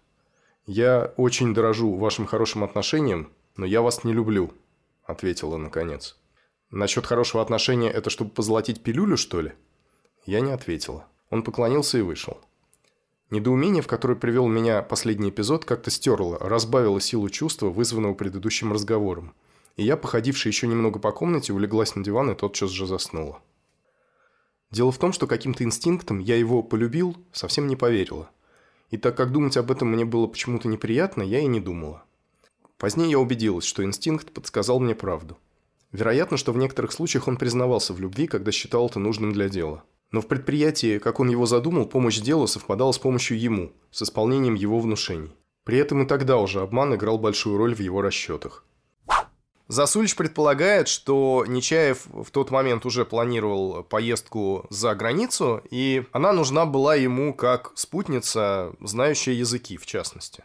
[0.67, 4.53] «Я очень дорожу вашим хорошим отношением, но я вас не люблю»,–
[5.05, 6.17] ответила наконец.
[6.71, 9.53] «Насчет хорошего отношения– это чтобы позолотить пилюлю, что ли?»
[10.25, 11.07] Я не ответила.
[11.35, 12.39] Он поклонился и вышел.
[13.31, 19.35] Недоумение, в которое привел меня последний эпизод, как-то стерло, разбавило силу чувства, вызванного предыдущим разговором.
[19.75, 23.41] И я, походившая еще немного по комнате, улеглась на диван и тотчас же заснула.
[24.71, 28.31] Дело в том, что каким-то инстинктом я его полюбил, совсем не поверила.
[28.93, 32.05] И так как думать об этом мне было почему-то неприятно, я и не думала.
[32.79, 35.37] Позднее я убедилась, что инстинкт подсказал мне правду.
[35.91, 39.83] Вероятно, что в некоторых случаях он признавался в любви, когда считал это нужным для дела.
[40.15, 44.55] Но в предприятии, как он его задумал, помощь делу совпадала с помощью ему, с исполнением
[44.55, 45.35] его внушений.
[45.65, 48.65] При этом и тогда уже обман играл большую роль в его расчетах.
[49.67, 56.65] Засулич предполагает, что Нечаев в тот момент уже планировал поездку за границу, и она нужна
[56.65, 60.45] была ему как спутница, знающая языки, в частности.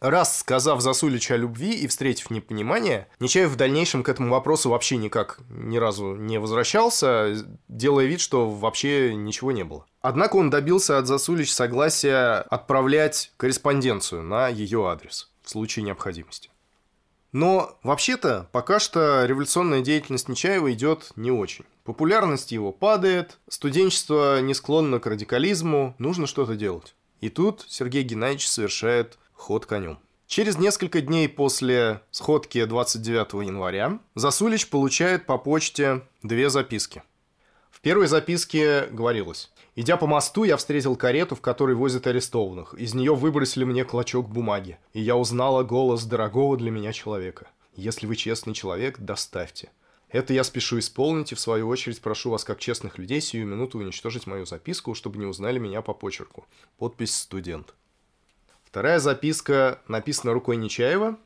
[0.00, 4.96] Раз сказав Засуличу о любви и встретив непонимание, Нечаев в дальнейшем к этому вопросу вообще
[4.96, 7.36] никак ни разу не возвращался,
[7.68, 9.84] делая вид, что вообще ничего не было.
[10.00, 16.48] Однако он добился от Засулич согласия отправлять корреспонденцию на ее адрес в случае необходимости.
[17.32, 21.66] Но вообще-то пока что революционная деятельность Нечаева идет не очень.
[21.84, 26.94] Популярность его падает, студенчество не склонно к радикализму, нужно что-то делать.
[27.20, 29.98] И тут Сергей Геннадьевич совершает ход конем.
[30.26, 37.02] Через несколько дней после сходки 29 января Засулич получает по почте две записки.
[37.70, 42.74] В первой записке говорилось Идя по мосту, я встретил карету, в которой возят арестованных.
[42.74, 47.48] Из нее выбросили мне клочок бумаги, и я узнала голос дорогого для меня человека.
[47.74, 49.70] Если вы честный человек, доставьте.
[50.10, 53.78] Это я спешу исполнить, и в свою очередь прошу вас, как честных людей, сию минуту
[53.78, 56.46] уничтожить мою записку, чтобы не узнали меня по почерку.
[56.78, 57.74] Подпись «Студент».
[58.70, 61.18] Вторая записка написана рукой Нечаева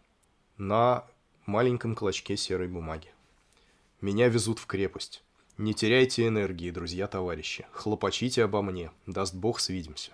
[0.56, 1.04] на
[1.44, 3.08] маленьком клочке серой бумаги.
[4.00, 5.22] «Меня везут в крепость.
[5.58, 7.66] Не теряйте энергии, друзья-товарищи.
[7.72, 8.90] Хлопочите обо мне.
[9.04, 10.12] Даст бог, свидимся.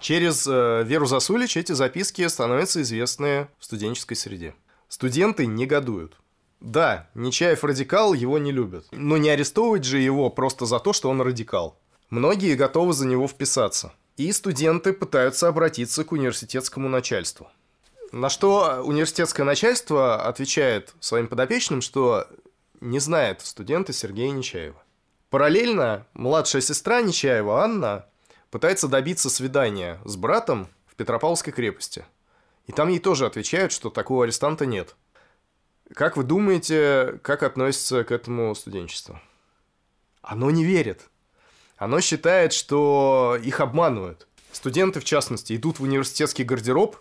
[0.00, 4.56] Через э, Веру Засулич эти записки становятся известны в студенческой среде.
[4.88, 6.16] Студенты негодуют.
[6.58, 8.88] Да, Нечаев радикал, его не любят.
[8.90, 11.78] Но не арестовывать же его просто за то, что он радикал.
[12.08, 13.92] Многие готовы за него вписаться.
[14.20, 17.48] И студенты пытаются обратиться к университетскому начальству.
[18.12, 22.26] На что университетское начальство отвечает своим подопечным, что
[22.82, 24.76] не знает студента Сергея Нечаева.
[25.30, 28.04] Параллельно младшая сестра Нечаева, Анна,
[28.50, 32.04] пытается добиться свидания с братом в Петропавловской крепости.
[32.66, 34.96] И там ей тоже отвечают, что такого арестанта нет.
[35.94, 39.22] Как вы думаете, как относится к этому студенчество?
[40.20, 41.08] Оно не верит.
[41.80, 44.28] Оно считает, что их обманывают.
[44.52, 46.96] Студенты, в частности, идут в университетский гардероб,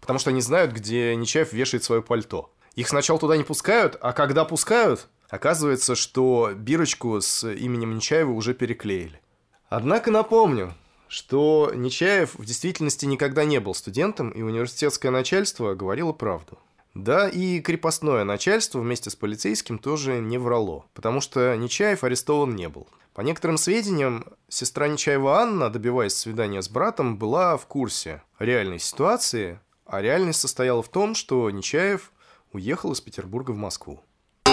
[0.00, 2.52] потому что они знают, где Нечаев вешает свое пальто.
[2.76, 8.54] Их сначала туда не пускают, а когда пускают, Оказывается, что бирочку с именем Нечаева уже
[8.54, 9.20] переклеили.
[9.68, 10.72] Однако напомню,
[11.06, 16.58] что Нечаев в действительности никогда не был студентом, и университетское начальство говорило правду.
[16.94, 22.68] Да, и крепостное начальство вместе с полицейским тоже не врало, потому что Нечаев арестован не
[22.68, 22.88] был.
[23.18, 29.58] По некоторым сведениям, сестра Нечаева Анна, добиваясь свидания с братом, была в курсе реальной ситуации,
[29.86, 32.12] а реальность состояла в том, что Нечаев
[32.52, 34.00] уехал из Петербурга в Москву.
[34.44, 34.52] В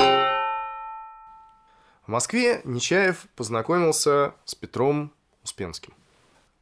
[2.08, 5.14] Москве Нечаев познакомился с Петром
[5.44, 5.94] Успенским.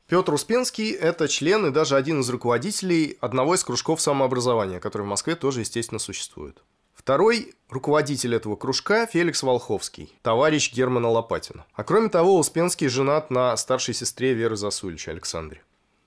[0.06, 5.10] Петр Успенский– это член и даже один из руководителей одного из кружков самообразования, который в
[5.10, 6.64] Москве тоже, естественно, существует.
[7.04, 11.66] Второй руководитель этого кружка– Феликс Волховский, товарищ Германа Лопатина.
[11.74, 15.62] А кроме того, Успенский женат на старшей сестре Веры Засулич, Александре.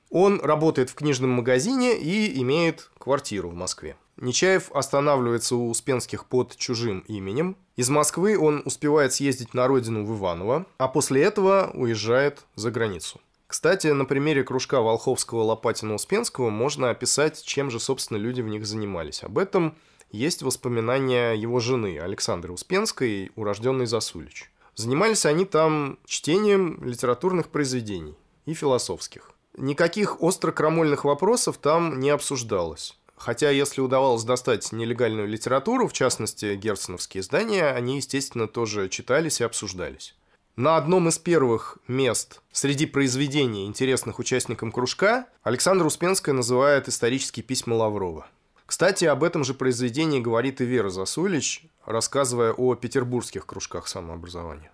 [0.09, 3.99] Он работает в книжном магазине и имеет квартиру в Москве.
[4.17, 7.59] Нечаев останавливается у Успенских под чужим именем.
[7.77, 13.21] Из Москвы он успевает съездить на родину в Иваново, а после этого уезжает за границу.
[13.49, 18.65] Кстати, на примере кружка Волховского, Лопатина, Успенского можно описать, чем же, собственно, люди в них
[18.65, 19.23] занимались.
[19.23, 19.77] Об этом
[20.11, 24.51] есть воспоминания его жены Александры Успенской, урожденной Засулич.
[24.75, 29.31] Занимались они там чтением литературных произведений и философских.
[29.57, 32.99] Никаких остро-крамольных вопросов там не обсуждалось.
[33.17, 39.45] Хотя, если удавалось достать нелегальную литературу, в частности, герценовские издания, они, естественно, тоже читались и
[39.45, 40.15] обсуждались.
[40.57, 47.75] На одном из первых мест среди произведений, интересных участникам кружка, Александра Успенская называет исторические письма
[47.75, 48.27] Лаврова.
[48.67, 54.73] Кстати, об этом же произведении говорит и Вера Засулич, рассказывая о петербургских кружках самообразования.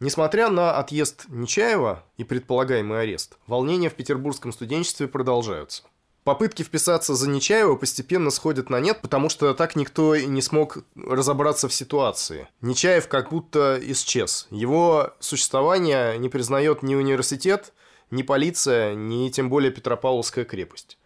[0.00, 5.84] Несмотря на отъезд Нечаева и предполагаемый арест, волнения в петербургском студенчестве продолжаются–
[6.26, 10.78] попытки вписаться за Нечаева постепенно сходят на нет, потому что так никто и не смог
[10.96, 12.48] разобраться в ситуации.
[12.60, 14.48] Нечаев как будто исчез.
[14.50, 17.72] Его существование не признает ни университет,
[18.10, 20.98] ни полиция, ни тем более Петропавловская крепость.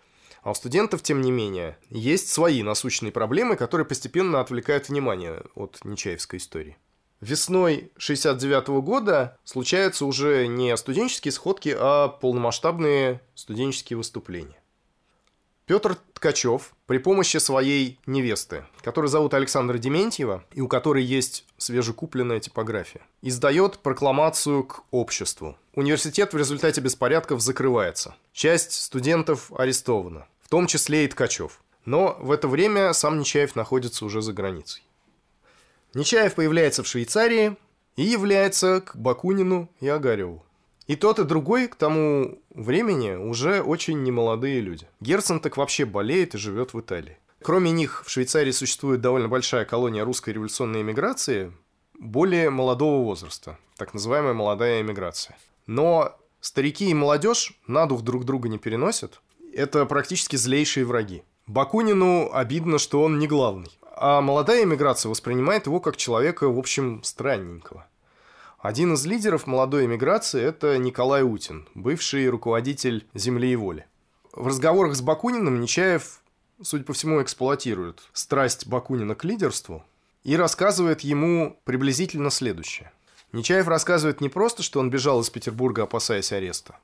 [0.42, 5.78] А у студентов, тем не менее, есть свои насущные проблемы, которые постепенно отвлекают внимание от
[5.84, 6.78] Нечаевской истории.
[7.20, 14.59] Весной 69 года случаются уже не студенческие сходки, а полномасштабные студенческие выступления.
[15.70, 22.40] Петр Ткачев при помощи своей невесты, которую зовут Александра Дементьева, и у которой есть свежекупленная
[22.40, 25.56] типография, издает прокламацию к обществу.
[25.76, 28.16] Университет в результате беспорядков закрывается.
[28.32, 31.60] Часть студентов арестована, в том числе и Ткачев.
[31.84, 34.82] Но в это время сам Нечаев находится уже за границей.
[35.94, 37.56] Нечаев появляется в Швейцарии
[37.94, 40.44] и является к Бакунину и Огареву.
[40.90, 44.88] И тот, и другой к тому времени уже очень немолодые люди.
[44.98, 47.16] Герцен так вообще болеет и живет в Италии.
[47.42, 51.52] Кроме них, в Швейцарии существует довольно большая колония русской революционной эмиграции
[51.96, 55.38] более молодого возраста, так называемая молодая эмиграция.
[55.68, 59.20] Но старики и молодежь на дух друг друга не переносят.
[59.54, 61.22] Это практически злейшие враги.
[61.46, 63.78] Бакунину обидно, что он не главный.
[63.94, 67.86] А молодая эмиграция воспринимает его как человека, в общем, странненького.
[68.62, 73.86] Один из лидеров молодой эмиграции– это Николай Утин, бывший руководитель «Земли и воли».
[74.34, 76.20] В разговорах с Бакуниным Нечаев,
[76.60, 79.82] судя по всему, эксплуатирует страсть Бакунина к лидерству
[80.24, 82.92] и рассказывает ему приблизительно следующее.
[83.32, 86.76] Нечаев рассказывает не просто, что он бежал из Петербурга, опасаясь ареста,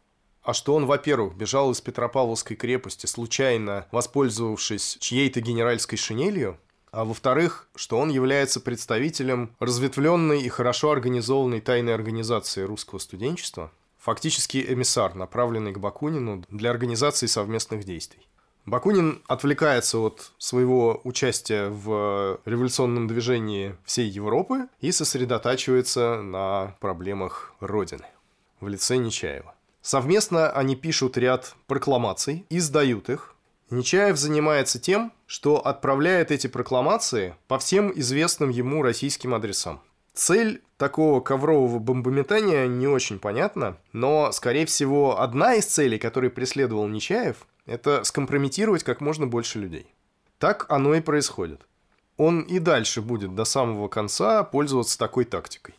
[0.43, 6.57] а что он, во-первых, бежал из Петропавловской крепости, случайно воспользовавшись чьей-то генеральской шинелью,
[6.97, 14.65] а во-вторых, что он является представителем разветвленной и хорошо организованной тайной организации русского студенчества, фактически
[14.67, 18.27] эмиссар, направленный к Бакунину для организации совместных действий.
[18.65, 28.07] Бакунин отвлекается от своего участия в революционном движении всей Европы и сосредотачивается на проблемах Родины
[28.59, 29.55] в лице Нечаева.
[29.83, 33.37] Совместно они пишут ряд прокламаций, издают их,
[33.69, 39.81] Нечаев занимается тем, что отправляет эти прокламации по всем известным ему российским адресам.
[40.15, 46.89] Цель такого коврового бомбометания не очень понятна, но, скорее всего, одна из целей, которые преследовал
[46.89, 49.87] Нечаев, это скомпрометировать как можно больше людей.
[50.39, 51.67] Так оно и происходит.
[52.17, 55.75] Он и дальше будет до самого конца пользоваться такой тактикой.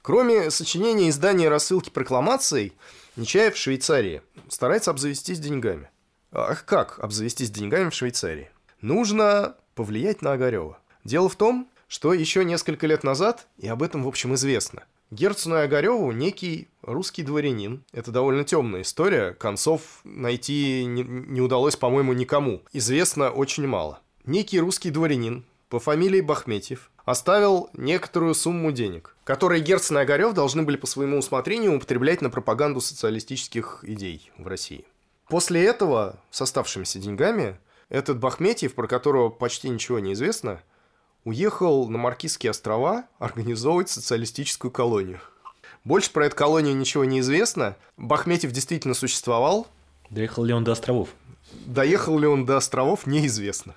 [0.00, 2.72] Кроме сочинения издания рассылки прокламаций,
[3.16, 5.90] Нечаев в Швейцарии старается обзавестись деньгами.
[6.32, 8.50] Ах, как обзавестись деньгами в Швейцарии?
[8.80, 10.78] Нужно повлиять на Огарева.
[11.04, 15.56] Дело в том, что еще несколько лет назад, и об этом, в общем, известно, Герцену
[15.56, 17.84] и Огареву некий русский дворянин.
[17.92, 19.34] Это довольно темная история.
[19.34, 22.62] Концов найти не, не удалось, по-моему, никому.
[22.72, 24.00] Известно очень мало.
[24.24, 30.64] Некий русский дворянин по фамилии Бахметьев оставил некоторую сумму денег, которые Герцен и Огарев должны
[30.64, 34.84] были по своему усмотрению употреблять на пропаганду социалистических идей в России.
[35.28, 37.58] После этого с оставшимися деньгами
[37.88, 40.60] этот Бахметьев, про которого почти ничего не известно,
[41.24, 45.20] уехал на Маркизские острова организовывать социалистическую колонию.
[45.84, 47.76] Больше про эту колонию ничего не известно.
[47.96, 49.66] Бахметьев действительно существовал.
[50.10, 51.08] Доехал ли он до островов?
[51.64, 53.74] Доехал ли он до островов, неизвестно.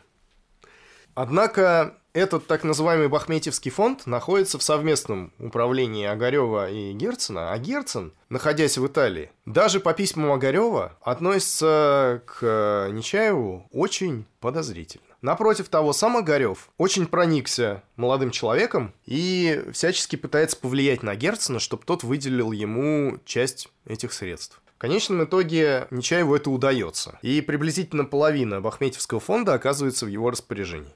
[1.16, 8.14] Однако этот так называемый Бахметьевский фонд находится в совместном управлении Огарева и Герцена, а Герцен,
[8.30, 15.03] находясь в Италии, даже по письмам Огарева относится к Нечаеву очень подозрительно.
[15.22, 21.84] Напротив того, сам Огарев очень проникся молодым человеком и всячески пытается повлиять на Герцена, чтобы
[21.86, 24.62] тот выделил ему часть этих средств.
[24.78, 30.93] В конечном итоге Нечаеву это удается, и приблизительно половина Бахметьевского фонда оказывается в его распоряжении.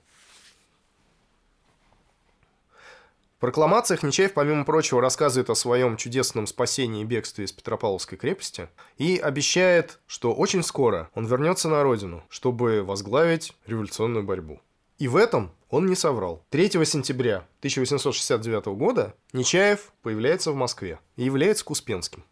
[3.33, 8.70] В прокламациях Нечаев, помимо прочего, рассказывает о своем чудесном спасении и бегстве из Петропавловской крепости
[8.98, 14.62] и обещает, что очень скоро он вернется на родину, чтобы возглавить революционную борьбу.
[14.98, 16.42] И в этом он не соврал.
[16.52, 22.24] 3 сентября 1869 года Нечаев появляется в Москве и является Куспенским.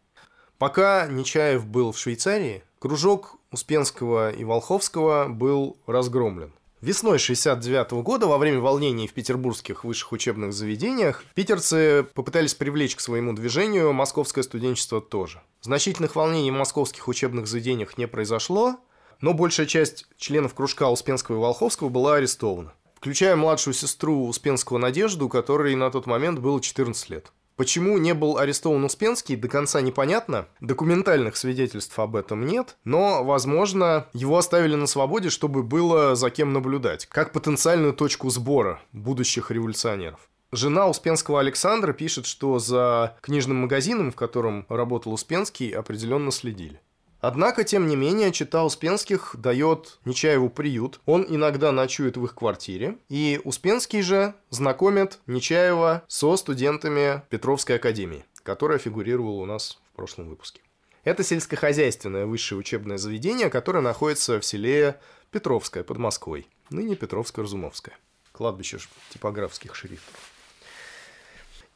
[0.58, 6.54] Пока Нечаев был в Швейцарии, кружок Успенского и Волховского был разгромлен.
[6.82, 13.02] Весной 69 года, во время волнений в петербургских высших учебных заведениях, питерцы попытались привлечь к
[13.02, 15.44] своему движению московское студенчество тоже.
[15.62, 18.78] Значительных волнений в московских учебных заведениях не произошло,
[19.22, 25.30] но большая часть членов кружка Успенского и Волховского была арестована, включая младшую сестру Успенского Надежду,
[25.30, 27.32] которой на тот момент было 14 лет.
[27.62, 30.48] Почему не был арестован Успенский, до конца непонятно.
[30.62, 36.54] Документальных свидетельств об этом нет, но, возможно, его оставили на свободе, чтобы было за кем
[36.54, 40.22] наблюдать, как потенциальную точку сбора будущих революционеров.
[40.52, 46.82] Жена Успенского Александра пишет, что за книжным магазином, в котором работал Успенский, определенно следили.
[47.22, 51.00] Однако, тем не менее, чита Успенских дает Нечаеву приют.
[51.06, 52.98] Он иногда ночует в их квартире.
[53.10, 60.30] И Успенский же знакомит Нечаева со студентами Петровской академии, которая фигурировала у нас в прошлом
[60.30, 60.62] выпуске.
[61.04, 65.00] Это сельскохозяйственное высшее учебное заведение, которое находится в селе
[65.30, 67.94] Петровское под Москвой, ныне Петровско-Разумовское.
[68.32, 68.80] Кладбище
[69.12, 70.31] типографских шрифтов.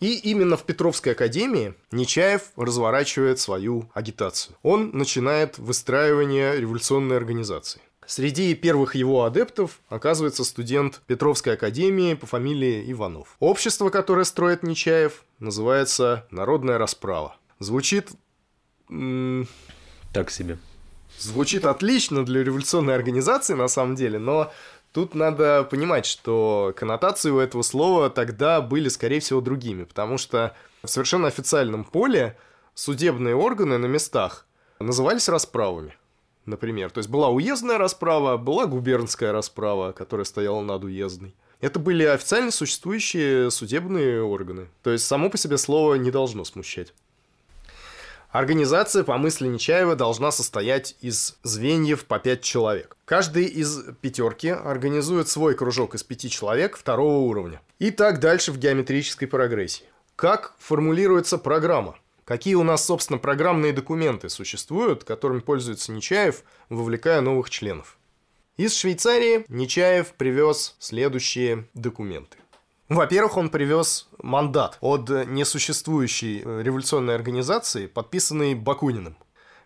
[0.06, 4.56] И именно в Петровской академии Нечаев разворачивает свою агитацию.
[4.62, 7.82] Он начинает выстраивание революционной организации.
[8.06, 13.36] Среди первых его адептов оказывается студент Петровской академии по фамилии Иванов.
[13.40, 17.38] Общество, которое строит Нечаев, называется «Народная расправа».
[17.58, 18.12] Звучит...
[18.88, 20.60] Так себе.
[21.18, 24.52] Звучит отлично для революционной организации, на самом деле, но
[24.96, 30.56] Тут надо понимать, что коннотации у этого слова тогда были, скорее всего, другими, потому что
[30.84, 32.38] в совершенно официальном поле
[32.76, 34.46] судебные органы на местах
[34.80, 35.98] назывались расправами.
[36.46, 41.36] Например, то есть была уездная расправа, была губернская расправа, которая стояла над уездной.
[41.60, 44.70] Это были официально существующие судебные органы.
[44.82, 46.94] То есть само по себе слово не должно смущать.
[48.36, 52.98] Организация, по мысли Нечаева, должна состоять из звеньев по пять человек.
[53.06, 57.62] Каждый из пятерки организует свой кружок из пяти человек второго уровня.
[57.80, 59.86] И так дальше в геометрической прогрессии.
[60.18, 61.96] Как формулируется программа?
[62.26, 67.98] Какие у нас, собственно, программные документы существуют, которыми пользуется Нечаев, вовлекая новых членов?
[68.58, 72.36] Из Швейцарии Нечаев привез следующие документы.
[72.88, 79.18] Во-первых, он привез мандат от несуществующей э, революционной организации, подписанный Бакуниным.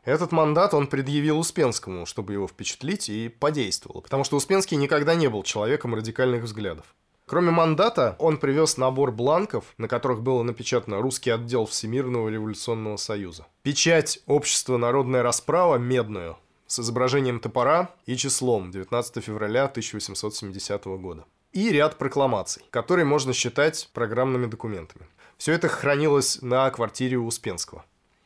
[0.05, 5.27] Этот мандат он предъявил Успенскому, чтобы его впечатлить и подействовало, потому что Успенский никогда не
[5.27, 6.95] был человеком радикальных взглядов.
[7.25, 13.45] Кроме мандата, он привез набор бланков, на которых было напечатано «Русский отдел Всемирного революционного союза».
[13.63, 21.71] Печать «Общество народная расправа» медную, с изображением топора и числом 19 февраля 1870 года и
[21.71, 25.07] ряд прокламаций, которые можно считать программными документами.
[25.37, 27.85] Все это хранилось на квартире Успенского.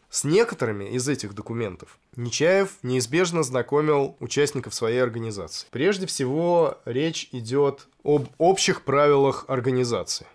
[0.10, 5.68] С некоторыми из этих документов Нечаев неизбежно знакомил участников своей организации.
[5.72, 10.28] Прежде всего, речь идет об общих правилах организации.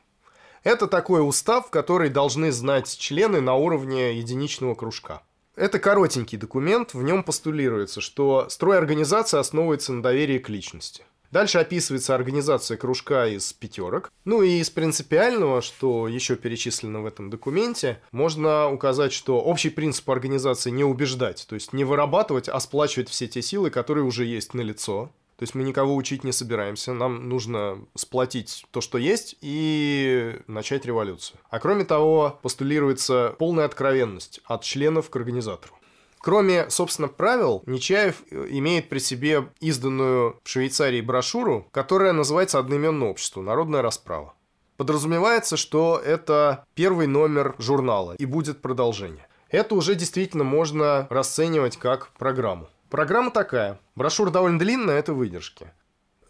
[0.65, 5.23] Это такой устав, который должны знать члены на уровне единичного кружка.
[5.55, 11.05] Это коротенький документ, в нем постулируется, что строй организации основывается на доверии к личности.
[11.31, 14.11] Дальше описывается организация кружка из пятерок.
[14.25, 20.09] Ну и из принципиального, что еще перечислено в этом документе, можно указать, что общий принцип
[20.11, 24.55] организации не убеждать, то есть не вырабатывать, а сплачивать все те силы, которые уже есть
[24.55, 25.11] на лицо.
[25.37, 30.85] То есть мы никого учить не собираемся, нам нужно сплотить то, что есть, и начать
[30.85, 31.39] революцию.
[31.49, 35.78] А кроме того, постулируется полная откровенность от членов к организатору.
[36.21, 43.09] Кроме, собственно, правил, Нечаев э, имеет при себе изданную в Швейцарии брошюру, которая называется «Одноименное
[43.09, 43.41] общество.
[43.41, 44.35] Народная расправа».
[44.77, 49.27] Подразумевается, что это первый номер журнала и будет продолжение.
[49.51, 52.69] Это уже действительно можно расценивать как программу.
[52.91, 53.81] Программа такая.
[53.97, 55.73] Брошюра довольно длинная, это выдержки.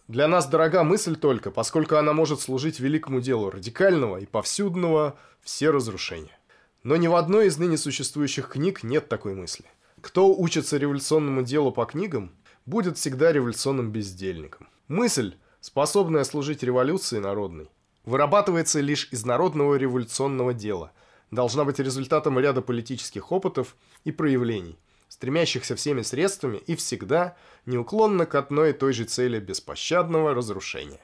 [0.06, 5.70] Для нас дорога мысль только, поскольку она может служить великому делу радикального и повсюдного все
[5.70, 6.38] разрушения.
[6.82, 9.66] Но ни в одной из ныне существующих книг нет такой мысли.
[10.00, 12.30] Кто учится революционному делу по книгам,
[12.66, 14.68] будет всегда революционным бездельником.
[14.86, 17.68] Мысль, способная служить революции народной,
[18.04, 20.92] вырабатывается лишь из народного революционного дела,
[21.30, 24.78] должна быть результатом ряда политических опытов и проявлений,
[25.08, 27.36] стремящихся всеми средствами и всегда
[27.66, 31.00] неуклонно к одной и той же цели беспощадного разрушения.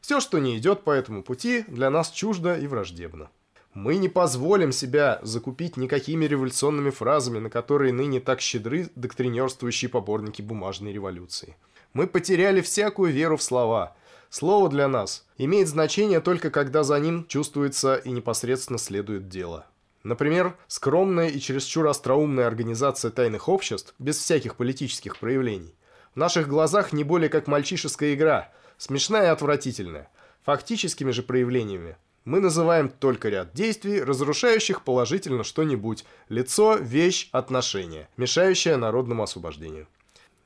[0.00, 3.30] Все, что не идет по этому пути, для нас чуждо и враждебно.
[3.74, 10.42] Мы не позволим себя закупить никакими революционными фразами, на которые ныне так щедры доктринерствующие поборники
[10.42, 11.56] бумажной революции.
[11.92, 13.96] Мы потеряли всякую веру в слова.
[14.30, 19.66] Слово для нас имеет значение только когда за ним чувствуется и непосредственно следует дело.
[20.04, 25.74] Например, скромная и чересчур остроумная организация тайных обществ, без всяких политических проявлений,
[26.14, 30.10] в наших глазах не более как мальчишеская игра, смешная и отвратительная.
[30.44, 38.76] Фактическими же проявлениями мы называем только ряд действий, разрушающих положительно что-нибудь– лицо, вещь, отношение, мешающее
[38.76, 39.86] народному освобождению.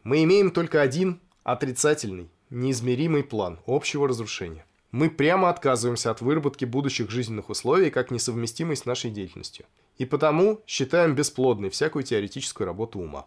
[0.02, 4.64] Мы имеем только один отрицательный, неизмеримый план общего разрушения.
[4.90, 9.66] Мы прямо отказываемся от выработки будущих жизненных условий как несовместимой с нашей деятельностью.
[9.98, 13.26] И потому считаем бесплодной всякую теоретическую работу ума.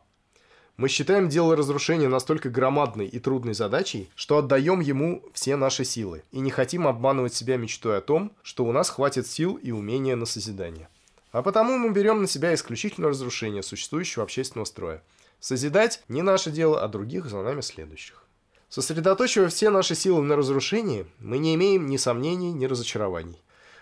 [0.81, 6.23] Мы считаем дело разрушения настолько громадной и трудной задачей, что отдаем ему все наши силы
[6.31, 10.15] и не хотим обманывать себя мечтой о том, что у нас хватит сил и умения
[10.15, 10.89] на созидание.
[11.31, 15.03] А потому мы берем на себя исключительно разрушение существующего общественного строя.
[15.39, 18.23] Созидать не наше дело, а других за нами следующих.
[18.67, 23.39] Сосредоточивая все наши силы на разрушении, мы не имеем ни сомнений, ни разочарований.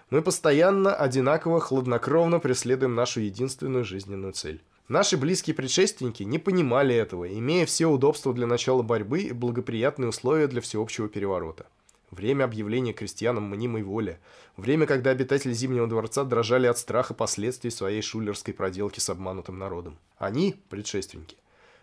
[0.09, 4.61] Мы постоянно, одинаково, хладнокровно преследуем нашу единственную жизненную цель.
[4.89, 10.47] Наши близкие предшественники не понимали этого, имея все удобства для начала борьбы и благоприятные условия
[10.47, 11.67] для всеобщего переворота.
[12.09, 14.17] Время объявления крестьянам мнимой воли.
[14.57, 19.99] Время, когда обитатели Зимнего дворца дрожали от страха последствий своей шулерской проделки с обманутым народом.
[20.17, 21.37] Они, предшественники,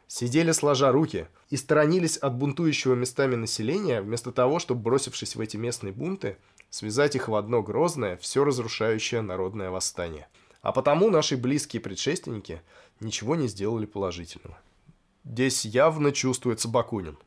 [0.08, 5.56] сидели сложа руки и сторонились от бунтующего местами населения, вместо того, чтобы, бросившись в эти
[5.56, 6.38] местные бунты,
[6.70, 10.26] связать их в одно грозное, все разрушающее народное восстание.
[10.66, 12.60] А потому наши близкие предшественники
[13.00, 14.58] ничего не сделали положительного.
[15.24, 17.18] Здесь явно чувствуется Бакунин.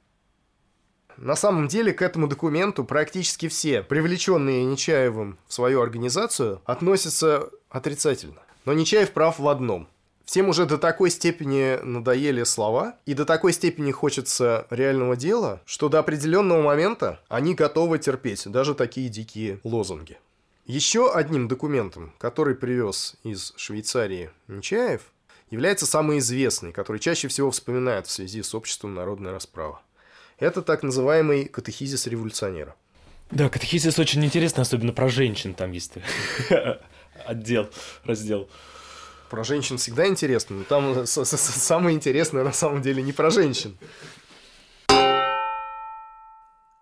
[1.17, 8.41] На самом деле к этому документу практически все, привлеченные Нечаевым в свою организацию, относятся отрицательно.
[8.65, 9.87] Но Нечаев прав в одном–
[10.29, 15.89] Всем уже до такой степени надоели слова, и до такой степени хочется реального дела, что
[15.89, 20.19] до определенного момента они готовы терпеть даже такие дикие лозунги.
[20.67, 25.01] Еще одним документом, который привез из Швейцарии Нечаев,
[25.49, 29.77] является самый известный, который чаще всего вспоминают в связи с обществом народной расправы.
[30.37, 32.75] Это так называемый катехизис революционера.
[33.31, 35.93] Да, катехизис очень интересный, особенно про женщин там есть
[37.25, 37.69] отдел,
[38.03, 38.49] раздел.
[39.29, 43.77] Про женщин всегда интересно, но там самое интересное на самом деле не про женщин.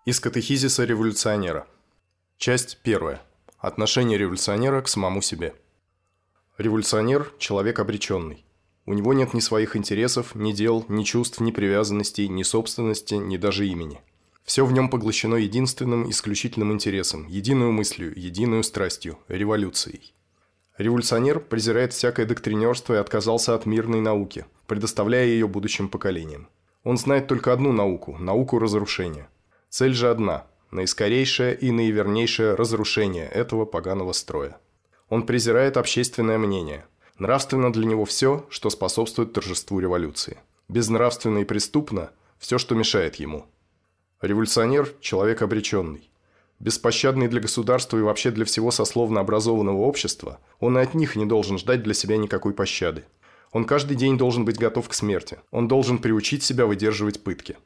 [0.05, 1.67] Из катехизиса революционера.
[2.37, 3.21] Часть первая.
[3.57, 5.53] Отношение революционера к самому себе.
[6.57, 8.46] Революционер– человек обреченный.
[8.87, 13.35] У него нет ни своих интересов, ни дел, ни чувств, ни привязанностей, ни собственности, ни
[13.35, 13.99] даже имени.
[14.45, 20.13] Все в нем поглощено единственным, исключительным интересом, единую мыслью, единую страстью– революцией.
[20.77, 26.47] Революционер презирает всякое доктринерство и отказался от мирной науки, предоставляя ее будущим поколениям.
[26.85, 29.27] Он знает только одну науку– науку разрушения.
[29.69, 34.57] Цель же одна– наискорейшее и наивернейшее разрушение этого поганого строя.
[35.09, 36.85] Он презирает общественное мнение.
[37.19, 40.37] Нравственно для него все, что способствует торжеству революции.
[40.67, 43.47] Безнравственно и преступно– все, что мешает ему.
[44.21, 46.11] Революционер– человек обреченный.
[46.59, 51.25] Беспощадный для государства и вообще для всего сословно образованного общества, он и от них не
[51.25, 53.05] должен ждать для себя никакой пощады.
[53.51, 55.39] Он каждый день должен быть готов к смерти.
[55.49, 57.57] Он должен приучить себя выдерживать пытки.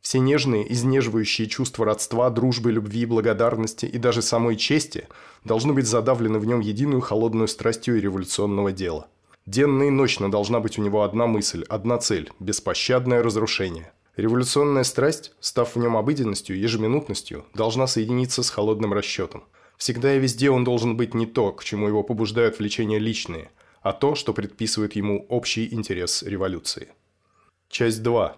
[0.00, 5.08] Все нежные, изнеживающие чувства родства, дружбы, любви, благодарности и даже самой чести
[5.44, 9.08] должны быть задавлены в нем единую холодную страстью революционного дела.
[9.46, 15.32] Денно и ночно должна быть у него одна мысль, одна цель– беспощадное разрушение– Революционная страсть,
[15.40, 19.44] став в нем обыденностью, ежеминутностью, должна соединиться с холодным расчетом.
[19.78, 23.92] Всегда и везде он должен быть не то, к чему его побуждают влечения личные, а
[23.92, 26.88] то, что предписывает ему общий интерес революции.
[27.70, 28.36] Часть 2.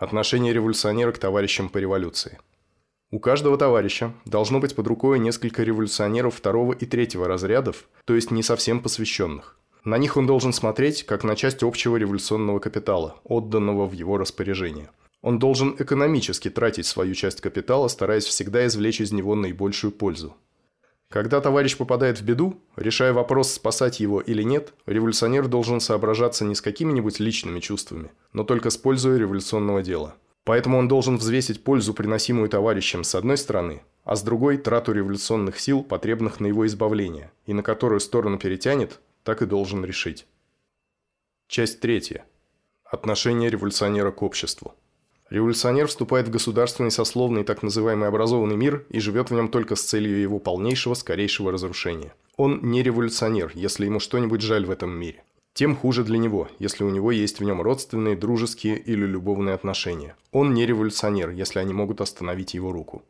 [0.00, 2.38] Отношение революционера к товарищам по революции.
[3.10, 8.30] У каждого товарища должно быть под рукой несколько революционеров второго и третьего разрядов, то есть
[8.30, 9.58] не совсем посвященных.
[9.84, 14.90] На них он должен смотреть, как на часть общего революционного капитала, отданного в его распоряжение–
[15.22, 20.34] он должен экономически тратить свою часть капитала, стараясь всегда извлечь из него наибольшую пользу.
[21.10, 26.54] Когда товарищ попадает в беду, решая вопрос, спасать его или нет, революционер должен соображаться не
[26.54, 30.14] с какими-нибудь личными чувствами, но только с пользой революционного дела.
[30.44, 35.58] Поэтому он должен взвесить пользу, приносимую товарищем с одной стороны, а с другой– трату революционных
[35.58, 40.28] сил, потребных на его избавление, и на которую сторону перетянет, так и должен решить.
[41.48, 42.24] Часть третья.
[42.84, 44.76] Отношение революционера к обществу.
[45.30, 49.82] Революционер вступает в государственный, сословный, так называемый образованный мир и живет в нем только с
[49.82, 52.12] целью его полнейшего, скорейшего разрушения.
[52.36, 55.22] Он не революционер, если ему что-нибудь жаль в этом мире.
[55.52, 60.16] Тем хуже для него, если у него есть в нем родственные, дружеские или любовные отношения.
[60.32, 63.04] Он не революционер, если они могут остановить его руку.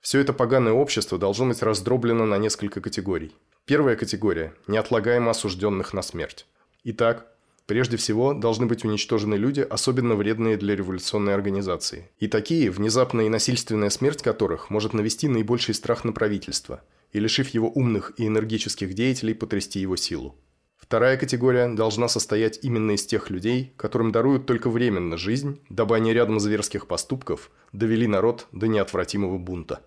[0.00, 3.34] Все это поганое общество должно быть раздроблено на несколько категорий.
[3.64, 6.46] Первая категория– неотлагаемо осужденных на смерть.
[6.84, 7.26] Итак,
[7.68, 12.08] Прежде всего, должны быть уничтожены люди, особенно вредные для революционной организации.
[12.18, 16.80] И такие, внезапная и насильственная смерть которых может навести наибольший страх на правительство
[17.12, 20.34] и, лишив его умных и энергических деятелей, потрясти его силу.
[20.78, 26.14] Вторая категория должна состоять именно из тех людей, которым даруют только временно жизнь, дабы они
[26.14, 29.82] рядом зверских поступков довели народ до неотвратимого бунта.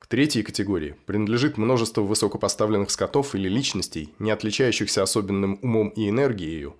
[0.00, 6.72] К третьей категории принадлежит множество высокопоставленных скотов или личностей, не отличающихся особенным умом и энергией,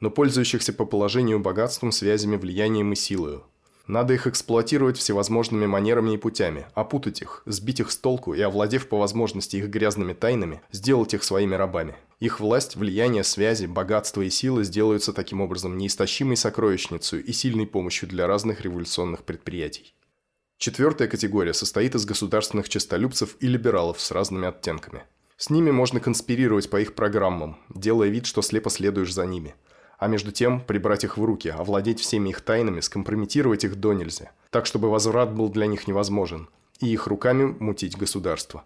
[0.00, 3.44] но пользующихся по положению богатством, связями, влиянием и силою.
[3.88, 8.86] Надо их эксплуатировать всевозможными манерами и путями, опутать их, сбить их с толку и, овладев
[8.86, 11.96] по возможности их грязными тайнами, сделать их своими рабами.
[12.20, 18.10] Их власть, влияние, связи, богатство и силы сделаются таким образом неистощимой сокровищницей и сильной помощью
[18.10, 19.94] для разных революционных предприятий.
[20.58, 25.04] Четвертая категория состоит из государственных честолюбцев и либералов с разными оттенками.
[25.38, 29.54] С ними можно конспирировать по их программам, делая вид, что слепо следуешь за ними–
[29.98, 34.32] а между тем прибрать их в руки, овладеть всеми их тайнами, скомпрометировать их до нельзя,
[34.50, 36.48] так чтобы возврат был для них невозможен,
[36.80, 38.64] и их руками мутить государство.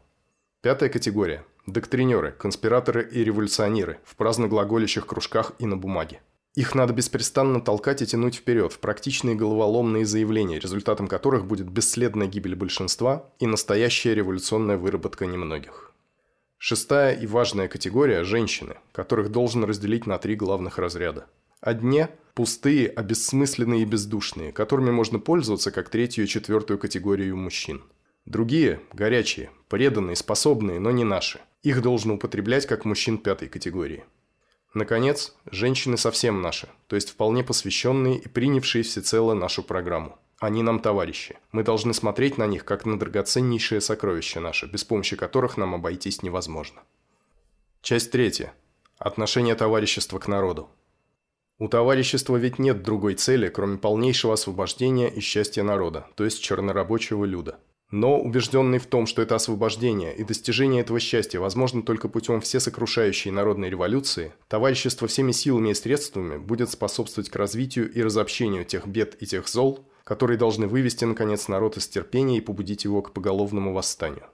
[0.61, 6.21] Пятая категория– доктринеры, конспираторы и революционеры в праздно глаголящих кружках и на бумаге.
[6.55, 12.27] Их надо беспрестанно толкать и тянуть вперед в практичные головоломные заявления, результатом которых будет бесследная
[12.27, 15.92] гибель большинства и настоящая революционная выработка немногих.
[16.65, 21.27] Шестая и важная категория– женщины, которых должен разделить на три главных разряда.
[21.61, 27.83] Одни– пустые, обессмысленные и бездушные, которыми можно пользоваться как третью и четвертую категорию мужчин.
[28.27, 31.41] Другие– горячие, преданные, способные, но не наши.
[31.65, 34.05] Их должно употреблять как мужчин пятой категории.
[34.73, 40.17] Наконец, женщины совсем наши, то есть вполне посвященные и принявшие всецело нашу программу.
[40.43, 41.39] Они нам товарищи.
[41.53, 46.25] Мы должны смотреть на них, как на драгоценнейшее сокровище наше, без помощи которых нам обойтись
[46.25, 46.83] невозможно.
[47.81, 48.53] Часть третья.
[48.99, 50.69] Отношение товарищества к народу.
[51.61, 57.25] У товарищества ведь нет другой цели, кроме полнейшего освобождения и счастья народа, то есть чернорабочего
[57.25, 57.61] люда.
[57.93, 63.31] Но, убежденный в том, что это освобождение и достижение этого счастья возможно только путем всесокрушающей
[63.31, 69.23] народной революции, товарищество всеми силами и средствами будет способствовать к развитию и разобщению тех бед
[69.23, 73.73] и тех зол, которые должны вывести, наконец, народ из терпения и побудить его к поголовному
[73.73, 74.27] восстанию.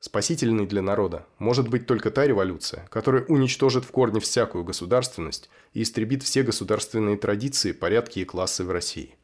[0.00, 5.82] Спасительной для народа может быть только та революция, которая уничтожит в корне всякую государственность и
[5.82, 9.14] истребит все государственные традиции, порядки и классы в России.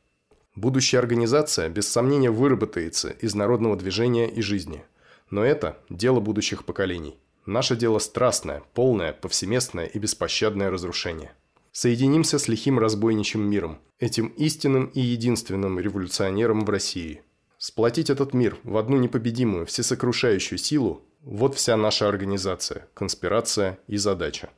[0.55, 4.85] Будущая организация, без сомнения, выработается из народного движения и жизни.
[5.31, 7.17] Но это дело будущих поколений.
[7.47, 11.33] Наше дело страстное, полное, повсеместное и беспощадное разрушение.
[11.75, 17.23] Соединимся с лихим разбойничьим миром, этим истинным и единственным революционером в России.
[17.57, 24.51] Сплотить этот мир в одну непобедимую, всесокрушающую силу– вот вся наша организация, конспирация и задача.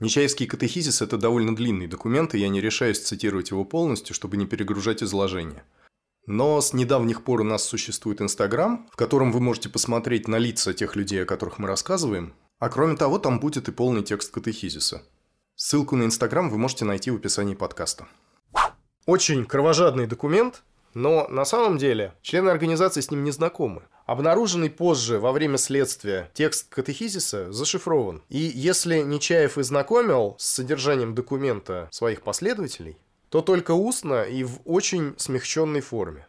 [0.00, 4.46] Нечаевский катехизис– это довольно длинный документ, и я не решаюсь цитировать его полностью, чтобы не
[4.46, 5.62] перегружать изложение.
[6.26, 10.74] Но с недавних пор у нас существует Инстаграм, в котором вы можете посмотреть на лица
[10.74, 15.02] тех людей, о которых мы рассказываем, а кроме того, там будет и полный текст катехизиса.
[15.56, 18.06] Ссылку на Инстаграм вы можете найти в описании подкаста.
[19.06, 20.62] Очень кровожадный документ,
[20.94, 23.82] но на самом деле члены организации с ним не знакомы.
[24.06, 28.22] Обнаруженный позже во время следствия текст катехизиса зашифрован.
[28.28, 32.98] И если Нечаев и знакомил с содержанием документа своих последователей,
[33.30, 36.26] то только устно и в очень смягченной форме.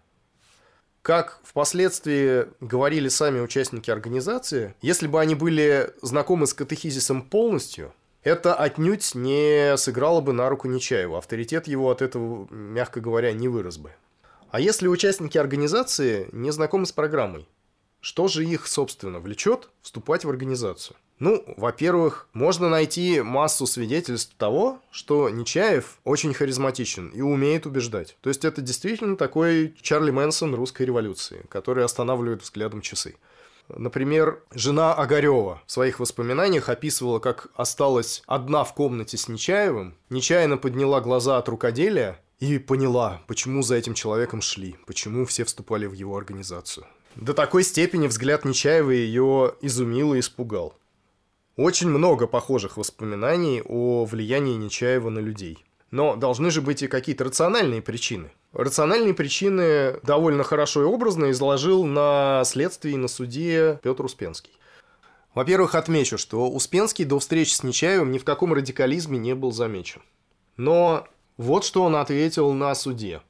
[1.02, 7.92] Как впоследствии говорили сами участники организации, если бы они были знакомы с катехизисом полностью,
[8.24, 11.16] это отнюдь не сыграло бы на руку Нечаеву.
[11.16, 13.92] Авторитет его от этого, мягко говоря, не вырос бы.
[14.52, 17.48] А если участники организации не знакомы с программой,
[18.02, 20.98] что же их, собственно, влечет вступать в организацию?
[21.20, 28.18] Ну, во-первых, можно найти массу свидетельств того, что Нечаев очень харизматичен и умеет убеждать.
[28.22, 33.18] То есть это действительно такой Чарли Мэнсон русской революции, который останавливает взглядом часы.
[33.70, 40.58] Например, жена Огарева в своих воспоминаниях описывала, как осталась одна в комнате с Нечаевым, нечаянно
[40.58, 45.94] подняла глаза от рукоделия и поняла, почему за этим человеком шли, почему все вступали в
[45.94, 46.88] его организацию.
[47.16, 50.76] До такой степени взгляд Нечаева ее изумил и испугал.
[51.58, 55.66] Очень много похожих воспоминаний о влиянии Нечаева на людей.
[55.92, 58.32] Но должны же быть и какие-то рациональные причины.
[58.54, 64.54] Рациональные причины довольно хорошо и образно изложил на следствии на суде Петр Успенский.
[65.36, 70.02] Во-первых, отмечу, что Успенский до встречи с Нечаевым ни в каком радикализме не был замечен.
[70.56, 73.22] Но вот что он ответил на суде.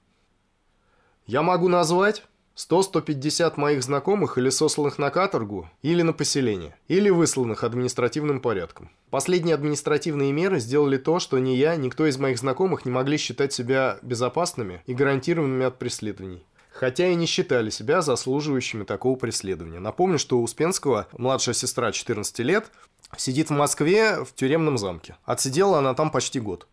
[1.25, 2.23] «Я могу назвать
[2.69, 8.91] 100-150 моих знакомых или сосланных на каторгу, или на поселение, или высланных административным порядком.
[9.09, 13.51] Последние административные меры сделали то, что ни я, никто из моих знакомых не могли считать
[13.51, 16.45] себя безопасными и гарантированными от преследований.
[16.71, 19.79] Хотя и не считали себя заслуживающими такого преследования.
[19.79, 22.71] Напомню, что у Успенского младшая сестра 14 лет
[23.17, 25.17] сидит в Москве в тюремном замке.
[25.25, 26.67] Отсидела она там почти год.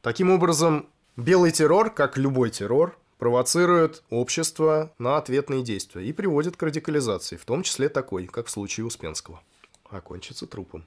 [0.00, 6.62] Таким образом, белый террор, как любой террор, провоцирует общество на ответные действия и приводит к
[6.64, 9.40] радикализации, в том числе такой, как в случае Успенского.
[9.88, 10.84] Окончится трупом.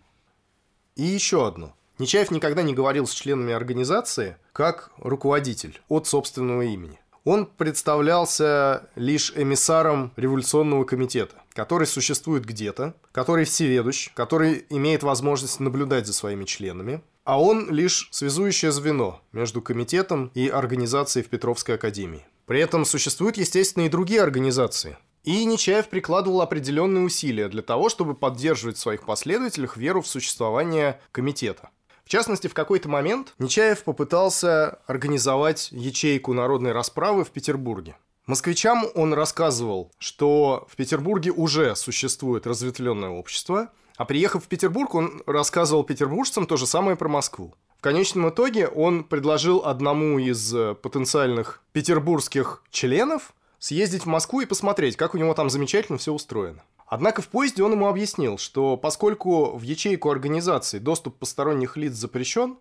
[0.98, 1.74] И еще одно.
[1.98, 7.00] Нечаев никогда не говорил с членами организации как руководитель от собственного имени.
[7.26, 16.06] Он представлялся лишь эмиссаром революционного комитета, который существует где-то, который всеведущ, который имеет возможность наблюдать
[16.06, 22.28] за своими членами, а он лишь связующее звено между комитетом и организацией в Петровской академии.
[22.46, 24.96] При этом существуют, естественно, и другие организации.
[25.24, 31.02] И Нечаев прикладывал определенные усилия для того, чтобы поддерживать в своих последователях веру в существование
[31.12, 31.72] комитета.
[32.06, 37.98] В частности, в какой-то момент Нечаев попытался организовать ячейку народной расправы в Петербурге.
[38.26, 45.24] Москвичам он рассказывал, что в Петербурге уже существует разветвленное общество– а приехав в Петербург, он
[45.26, 47.54] рассказывал петербуржцам то же самое про Москву.
[47.78, 54.46] В конечном итоге он предложил одному из э, потенциальных петербургских членов съездить в Москву и
[54.46, 56.64] посмотреть, как у него там замечательно все устроено.
[56.86, 62.58] Однако в поезде он ему объяснил, что поскольку в ячейку организации доступ посторонних лиц запрещен,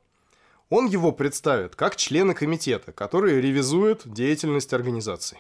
[0.71, 5.39] он его представит как члена комитета, который ревизует деятельность организации.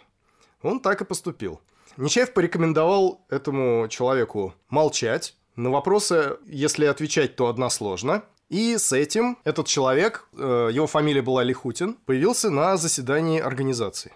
[0.63, 1.61] Он так и поступил.
[1.97, 8.25] Нечаев порекомендовал этому человеку молчать, на вопросы, если отвечать, то односложно.
[8.49, 14.13] И с этим этот человек, э, его фамилия была Лихутин, появился на заседании организации.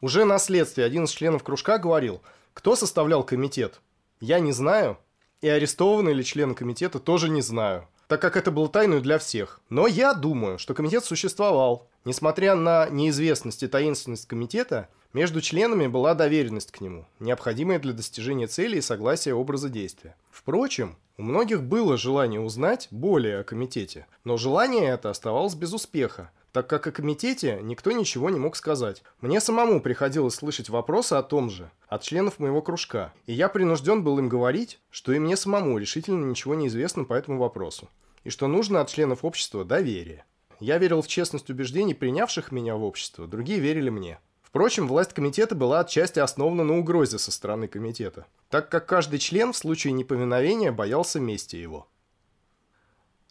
[0.00, 2.22] Уже на следствии один из членов кружка говорил,
[2.54, 3.80] кто составлял комитет.
[4.20, 4.98] Я не знаю,
[5.40, 9.60] и арестованные ли члены комитета тоже не знаю, так как это было тайной для всех.
[9.68, 11.88] Но я думаю, что комитет существовал.
[12.04, 18.46] Несмотря на неизвестность и таинственность комитета, между членами была доверенность к нему, необходимая для достижения
[18.46, 20.16] цели и согласия образа действия.
[20.30, 26.30] Впрочем, у многих было желание узнать более о комитете, но желание это оставалось без успеха,
[26.52, 29.02] так как о комитете никто ничего не мог сказать.
[29.20, 34.02] Мне самому приходилось слышать вопросы о том же от членов моего кружка, и я принужден
[34.02, 37.88] был им говорить, что и мне самому решительно ничего не известно по этому вопросу,
[38.24, 40.24] и что нужно от членов общества доверие.
[40.60, 44.18] Я верил в честность убеждений, принявших меня в общество, другие верили мне.
[44.42, 49.52] Впрочем, власть комитета была отчасти основана на угрозе со стороны комитета, так как каждый член
[49.52, 51.86] в случае неповиновения боялся мести его.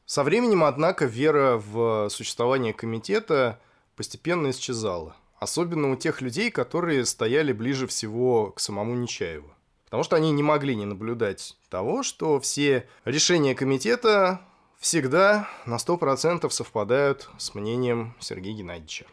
[0.08, 3.60] Со временем, однако, вера в существование комитета
[3.98, 5.18] постепенно исчезала.
[5.38, 9.52] Особенно у тех людей, которые стояли ближе всего к самому Нечаеву.
[9.84, 14.40] Потому что они не могли не наблюдать того, что все решения комитета
[14.80, 19.08] всегда на 100% совпадают с мнением Сергея Геннадьевича.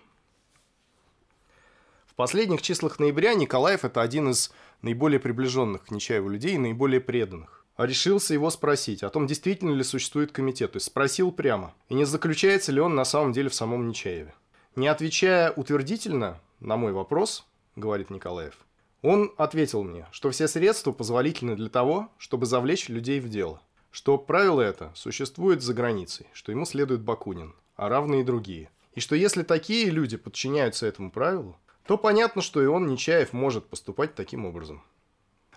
[2.07, 7.01] В последних числах ноября Николаев– это один из наиболее приближенных к Нечаеву людей и наиболее
[7.01, 7.64] преданных.
[7.77, 10.73] А решился его спросить о том, действительно ли существует комитет.
[10.73, 14.35] То есть спросил прямо, и не заключается ли он на самом деле в самом Нечаеве.
[14.77, 17.47] Не отвечая утвердительно на мой вопрос,
[17.77, 18.55] говорит Николаев,
[19.03, 23.61] он ответил мне, что все средства позволительны для того, чтобы завлечь людей в дело.
[23.91, 28.71] Что правило это существует за границей, что ему следует Бакунин, а равные и другие.
[28.95, 31.57] И что если такие люди подчиняются этому правилу,
[31.87, 34.83] то понятно, что и он, Нечаев, может поступать таким образом.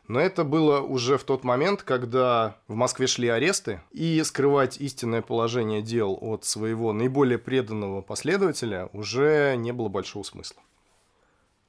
[0.07, 5.21] Но это было уже в тот момент, когда в Москве шли аресты, и скрывать истинное
[5.21, 10.61] положение дел от своего наиболее преданного последователя уже не было большого смысла.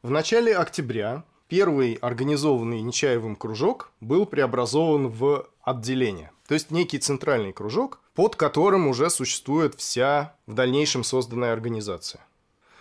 [0.02, 7.52] В начале октября первый организованный Нечаевым кружок был преобразован в отделение, то есть некий центральный
[7.52, 12.24] кружок, под которым уже существует вся в дальнейшем созданная организация.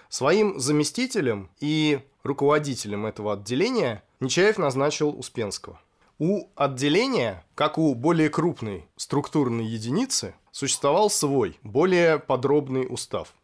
[0.09, 5.79] Своим заместителем и руководителем этого отделения Нечаев назначил Успенского.
[6.17, 13.35] У отделения, как у более крупной структурной единицы, существовал свой, более подробный устав.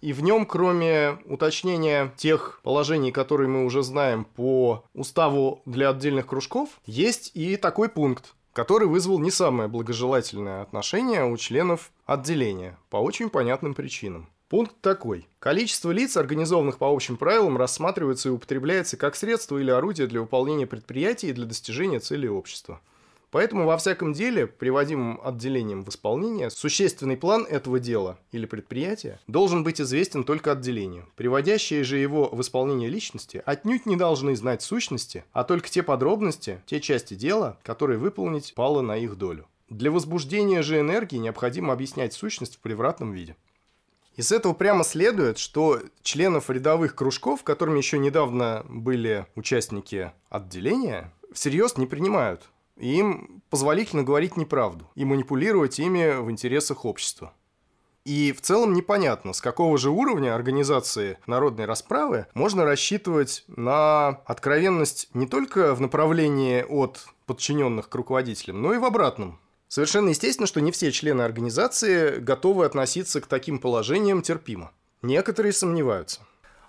[0.00, 6.26] И в нем, кроме уточнения тех положений, которые мы уже знаем по уставу для отдельных
[6.26, 12.96] кружков, есть и такой пункт, который вызвал не самое благожелательное отношение у членов отделения по
[12.96, 14.28] очень понятным причинам.
[14.48, 15.26] Пункт такой.
[15.40, 20.68] Количество лиц, организованных по общим правилам, рассматривается и употребляется как средство или орудие для выполнения
[20.68, 22.80] предприятий и для достижения целей общества.
[23.32, 29.64] Поэтому во всяком деле, приводимым отделением в исполнение, существенный план этого дела или предприятия должен
[29.64, 31.08] быть известен только отделению.
[31.16, 36.62] Приводящие же его в исполнение личности отнюдь не должны знать сущности, а только те подробности,
[36.66, 39.48] те части дела, которые выполнить пало на их долю.
[39.68, 43.34] Для возбуждения же энергии необходимо объяснять сущность в превратном виде.
[44.16, 51.76] Из этого прямо следует, что членов рядовых кружков, которыми еще недавно были участники отделения, всерьез
[51.76, 52.48] не принимают.
[52.78, 57.34] И им позволительно говорить неправду и манипулировать ими в интересах общества.
[58.04, 65.08] И в целом непонятно, с какого же уровня организации народной расправы можно рассчитывать на откровенность
[65.12, 69.40] не только в направлении от подчиненных к руководителям, но и в обратном.
[69.68, 74.72] Совершенно естественно, что не все члены организации готовы относиться к таким положениям терпимо.
[75.02, 76.20] Некоторые сомневаются.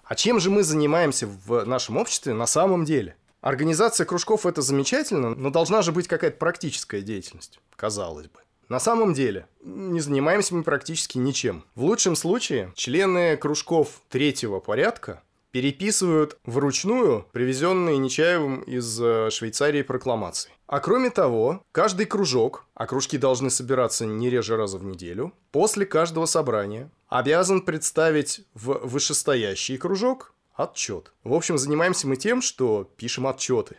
[0.03, 3.15] А чем же мы занимаемся в нашем обществе на самом деле?
[3.41, 8.39] Организация кружков– это замечательно, но должна же быть какая-то практическая деятельность, казалось бы.
[8.67, 11.63] На самом деле, не занимаемся мы практически ничем.
[11.75, 15.21] В лучшем случае, члены кружков третьего порядка
[15.51, 20.51] переписывают вручную привезенные Нечаевым из э, Швейцарии прокламации.
[20.67, 25.85] А кроме того, каждый кружок, а кружки должны собираться не реже раза в неделю, после
[25.85, 31.13] каждого собрания обязан представить в вышестоящий кружок отчет.
[31.23, 33.77] В общем, занимаемся мы тем, что пишем отчеты.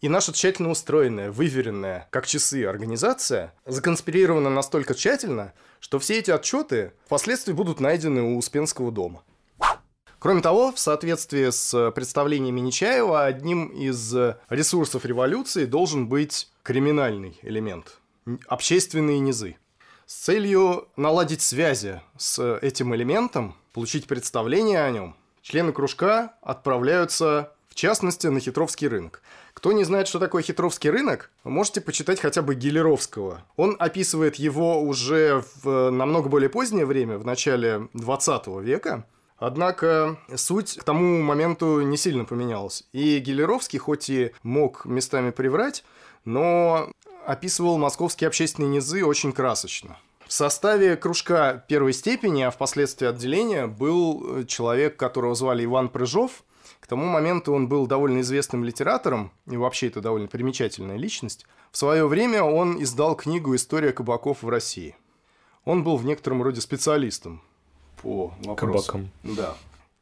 [0.00, 6.94] И наша тщательно устроенная, выверенная, как часы, организация законспирирована настолько тщательно, что все эти отчеты
[7.04, 9.22] впоследствии будут найдены у Успенского дома.
[10.18, 14.14] Кроме того, в соответствии с представлениями Нечаева, одним из
[14.48, 17.98] ресурсов революции должен быть криминальный элемент–
[18.46, 19.56] общественные низы.
[20.06, 28.26] С целью наладить связи с этим элементом, получить представление о нем, члены кружка отправляются частности,
[28.26, 29.22] на Хитровский рынок.
[29.54, 33.42] Кто не знает, что такое Хитровский рынок, можете почитать хотя бы Гелеровского.
[33.56, 39.06] Он описывает его уже в намного более позднее время, в начале 20 века.
[39.38, 42.84] Однако суть к тому моменту не сильно поменялась.
[42.92, 45.82] И Гелеровский, хоть и мог местами приврать,
[46.26, 46.90] но
[47.24, 49.96] описывал московские общественные низы очень красочно.
[50.26, 56.44] В составе кружка первой степени, а впоследствии отделения, был человек, которого звали Иван Прыжов–
[56.80, 61.46] к тому моменту он был довольно известным литератором, и вообще это довольно примечательная личность.
[61.70, 64.96] В свое время он издал книгу «История кабаков в России».
[65.64, 67.42] Он был в некотором роде специалистом
[68.02, 68.56] по вопросам.
[68.56, 69.10] Кабакам.
[69.22, 69.54] Да.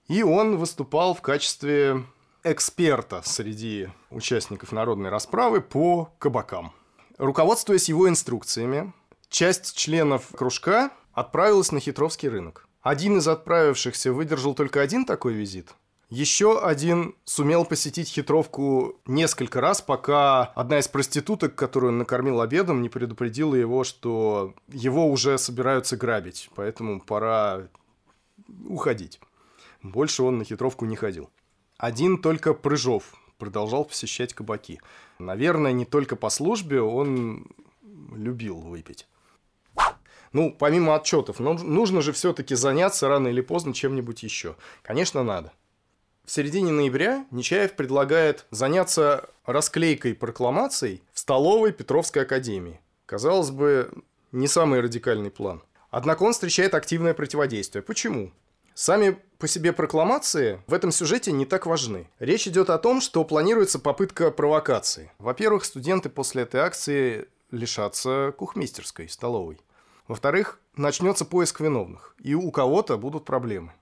[0.06, 2.04] И он выступал в качестве
[2.44, 6.72] эксперта среди участников народной расправы по кабакам.
[7.18, 8.92] Руководствуясь его инструкциями,
[9.28, 12.68] часть членов кружка отправилась на Хитровский рынок.
[12.80, 15.74] Один из отправившихся выдержал только один такой визит–
[16.10, 22.80] еще один сумел посетить хитровку несколько раз, пока одна из проституток, которую он накормил обедом,
[22.80, 27.68] не предупредила его, что его уже собираются грабить, поэтому пора
[28.66, 29.20] уходить.
[29.82, 31.30] Больше он на хитровку не ходил.
[31.76, 34.80] Один только Прыжов продолжал посещать кабаки.
[35.18, 37.46] Наверное, не только по службе, он
[38.12, 39.06] любил выпить.
[40.32, 44.56] Ну, помимо отчетов, нужно же все-таки заняться рано или поздно чем-нибудь еще.
[44.82, 45.52] Конечно, надо.
[46.28, 52.82] В середине ноября Нечаев предлагает заняться расклейкой прокламаций в столовой Петровской академии.
[53.06, 53.90] Казалось бы,
[54.30, 55.62] не самый радикальный план.
[55.90, 57.82] Однако он встречает активное противодействие.
[57.82, 58.30] Почему?
[58.74, 62.10] Сами по себе прокламации в этом сюжете не так важны.
[62.18, 65.10] Речь идет о том, что планируется попытка провокации.
[65.18, 69.62] Во-первых, студенты после этой акции лишатся кухмистерской, столовой.
[70.08, 73.72] Во-вторых, начнется поиск виновных, и у кого-то будут проблемы.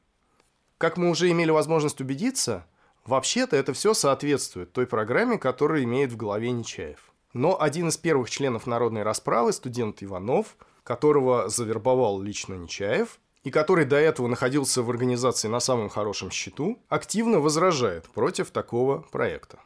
[0.78, 2.66] Как мы уже имели возможность убедиться,
[3.06, 7.12] вообще-то это все соответствует той программе, которую имеет в голове Нечаев.
[7.32, 13.86] Но один из первых членов народной расправы, студент Иванов, которого завербовал лично Нечаев, и который
[13.86, 19.60] до этого находился в организации на самом хорошем счету, активно возражает против такого проекта.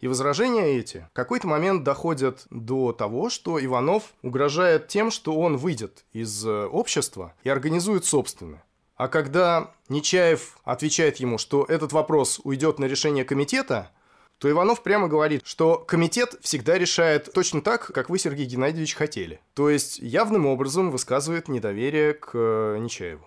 [0.00, 5.58] И возражения эти в какой-то момент доходят до того, что Иванов угрожает тем, что он
[5.58, 8.65] выйдет из э, общества и организует собственное.
[8.96, 13.90] А когда Нечаев отвечает ему, что этот вопрос уйдет на решение комитета,
[14.38, 19.40] то Иванов прямо говорит, что комитет всегда решает точно так, как вы, Сергей Геннадьевич, хотели.
[19.54, 23.26] То есть явным образом высказывает недоверие к э, Нечаеву.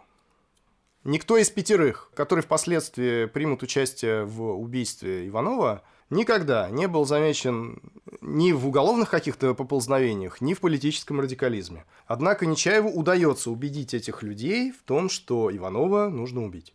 [1.03, 7.82] Никто из пятерых, которые впоследствии примут участие в убийстве Иванова, никогда не был замечен
[8.22, 11.86] ни в уголовных каких-то поползновениях, ни в политическом радикализме.
[12.07, 16.74] Однако Нечаеву удается убедить этих людей в том, что Иванова нужно убить.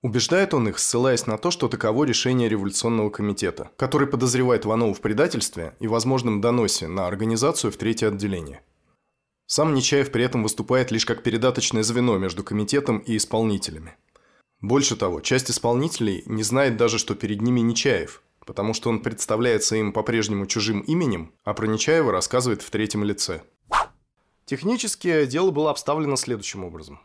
[0.00, 5.00] Убеждает он их, ссылаясь на то, что таково решение революционного комитета, который подозревает Иванова в
[5.00, 8.62] предательстве и возможном доносе на организацию в третье отделение.
[9.46, 13.96] Сам Нечаев при этом выступает лишь как передаточное звено между комитетом и исполнителями.
[14.60, 19.76] Больше того, часть исполнителей не знает даже, что перед ними Нечаев, потому что он представляется
[19.76, 23.42] им по-прежнему чужим именем, а про Нечаева рассказывает в третьем лице.
[24.46, 26.98] Технически дело было обставлено следующим образом.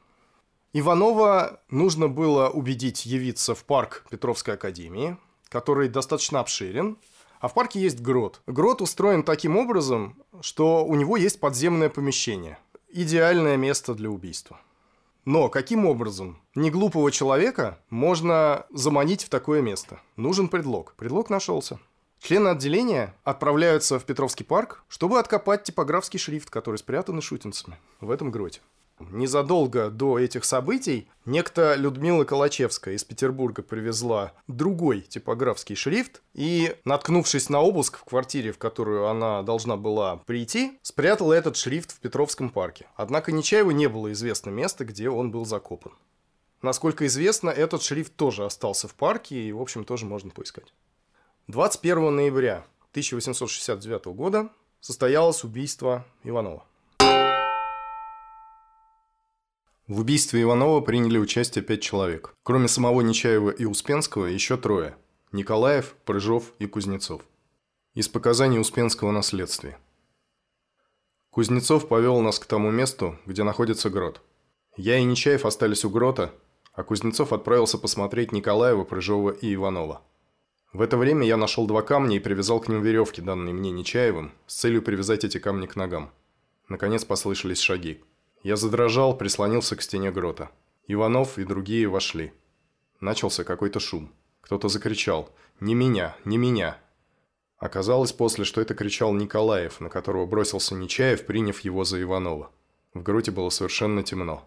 [0.71, 5.17] Иванова нужно было убедить явиться в парк Петровской академии,
[5.49, 6.97] который достаточно обширен,
[7.41, 8.39] а в парке есть грот.
[8.47, 12.57] Грот устроен таким образом, что у него есть подземное помещение.
[12.87, 14.61] Идеальное место для убийства.
[15.25, 20.01] Но каким образом неглупого человека можно заманить в такое место?
[20.17, 20.95] Нужен предлог.
[20.97, 21.79] Предлог нашелся.
[22.19, 28.31] Члены отделения отправляются в Петровский парк, чтобы откопать типографский шрифт, который спрятан шутинцами в этом
[28.31, 28.61] гроте.
[28.99, 37.49] Незадолго до этих событий некто Людмила Калачевская из Петербурга привезла другой типографский шрифт и, наткнувшись
[37.49, 42.49] на обыск в квартире, в которую она должна была прийти, спрятала этот шрифт в Петровском
[42.49, 42.87] парке.
[42.95, 45.93] Однако Нечаеву не было известно место, где он был закопан.
[46.61, 50.73] Насколько известно, этот шрифт тоже остался в парке и, в общем, тоже можно поискать.
[51.47, 56.63] 21 ноября 1869 года состоялось убийство Иванова.
[59.87, 62.33] В убийстве Иванова приняли участие пять человек.
[62.43, 64.95] Кроме самого Нечаева и Успенского, еще трое.
[65.33, 67.21] Николаев, Прыжов и Кузнецов.
[67.93, 69.75] Из показаний Успенского на следствии.
[71.31, 74.21] Кузнецов повел нас к тому месту, где находится грот.
[74.77, 76.31] Я и Нечаев остались у грота,
[76.71, 80.01] а Кузнецов отправился посмотреть Николаева, Прыжова и Иванова.
[80.71, 84.31] В это время я нашел два камня и привязал к ним веревки, данные мне Нечаевым,
[84.47, 86.09] с целью привязать эти камни к ногам.
[86.69, 88.01] Наконец послышались шаги.
[88.43, 90.51] Я задрожал, прислонился к стене грота.
[90.87, 92.33] Иванов и другие вошли.
[92.99, 94.11] Начался какой-то шум.
[94.41, 95.29] Кто-то закричал
[95.61, 96.17] «Не меня!
[96.25, 96.77] Не меня!».
[97.57, 102.51] Оказалось после, что это кричал Николаев, на которого бросился Нечаев, приняв его за Иванова.
[102.93, 104.45] В гроте было совершенно темно.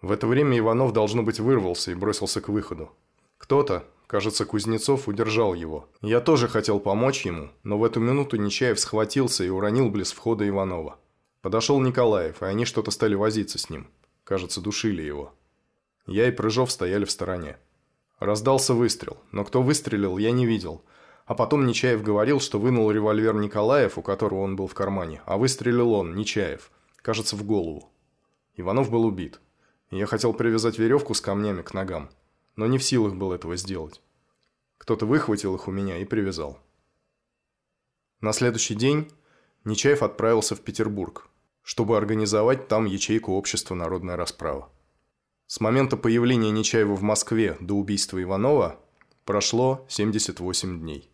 [0.00, 2.90] В это время Иванов, должно быть, вырвался и бросился к выходу.
[3.36, 5.86] Кто-то, кажется, Кузнецов, удержал его.
[6.00, 10.48] Я тоже хотел помочь ему, но в эту минуту Нечаев схватился и уронил близ входа
[10.48, 10.98] Иванова.
[11.44, 13.90] Подошел Николаев, и они что-то стали возиться с ним.
[14.24, 15.34] Кажется, душили его.
[16.06, 17.58] Я и Прыжов стояли в стороне.
[18.18, 20.82] Раздался выстрел, но кто выстрелил, я не видел.
[21.26, 25.36] А потом Нечаев говорил, что вынул револьвер Николаев, у которого он был в кармане, а
[25.36, 26.70] выстрелил он, Нечаев,
[27.02, 27.92] кажется, в голову.
[28.56, 29.38] Иванов был убит.
[29.90, 32.08] я хотел привязать веревку с камнями к ногам,
[32.56, 34.00] но не в силах был этого сделать.
[34.78, 36.58] Кто-то выхватил их у меня и привязал.
[38.22, 39.12] На следующий день
[39.64, 41.28] Нечаев отправился в Петербург,
[41.64, 44.70] чтобы организовать там ячейку общества «Народная расправа».
[45.46, 48.78] С момента появления Нечаева в Москве до убийства Иванова
[49.24, 51.10] прошло 78 дней.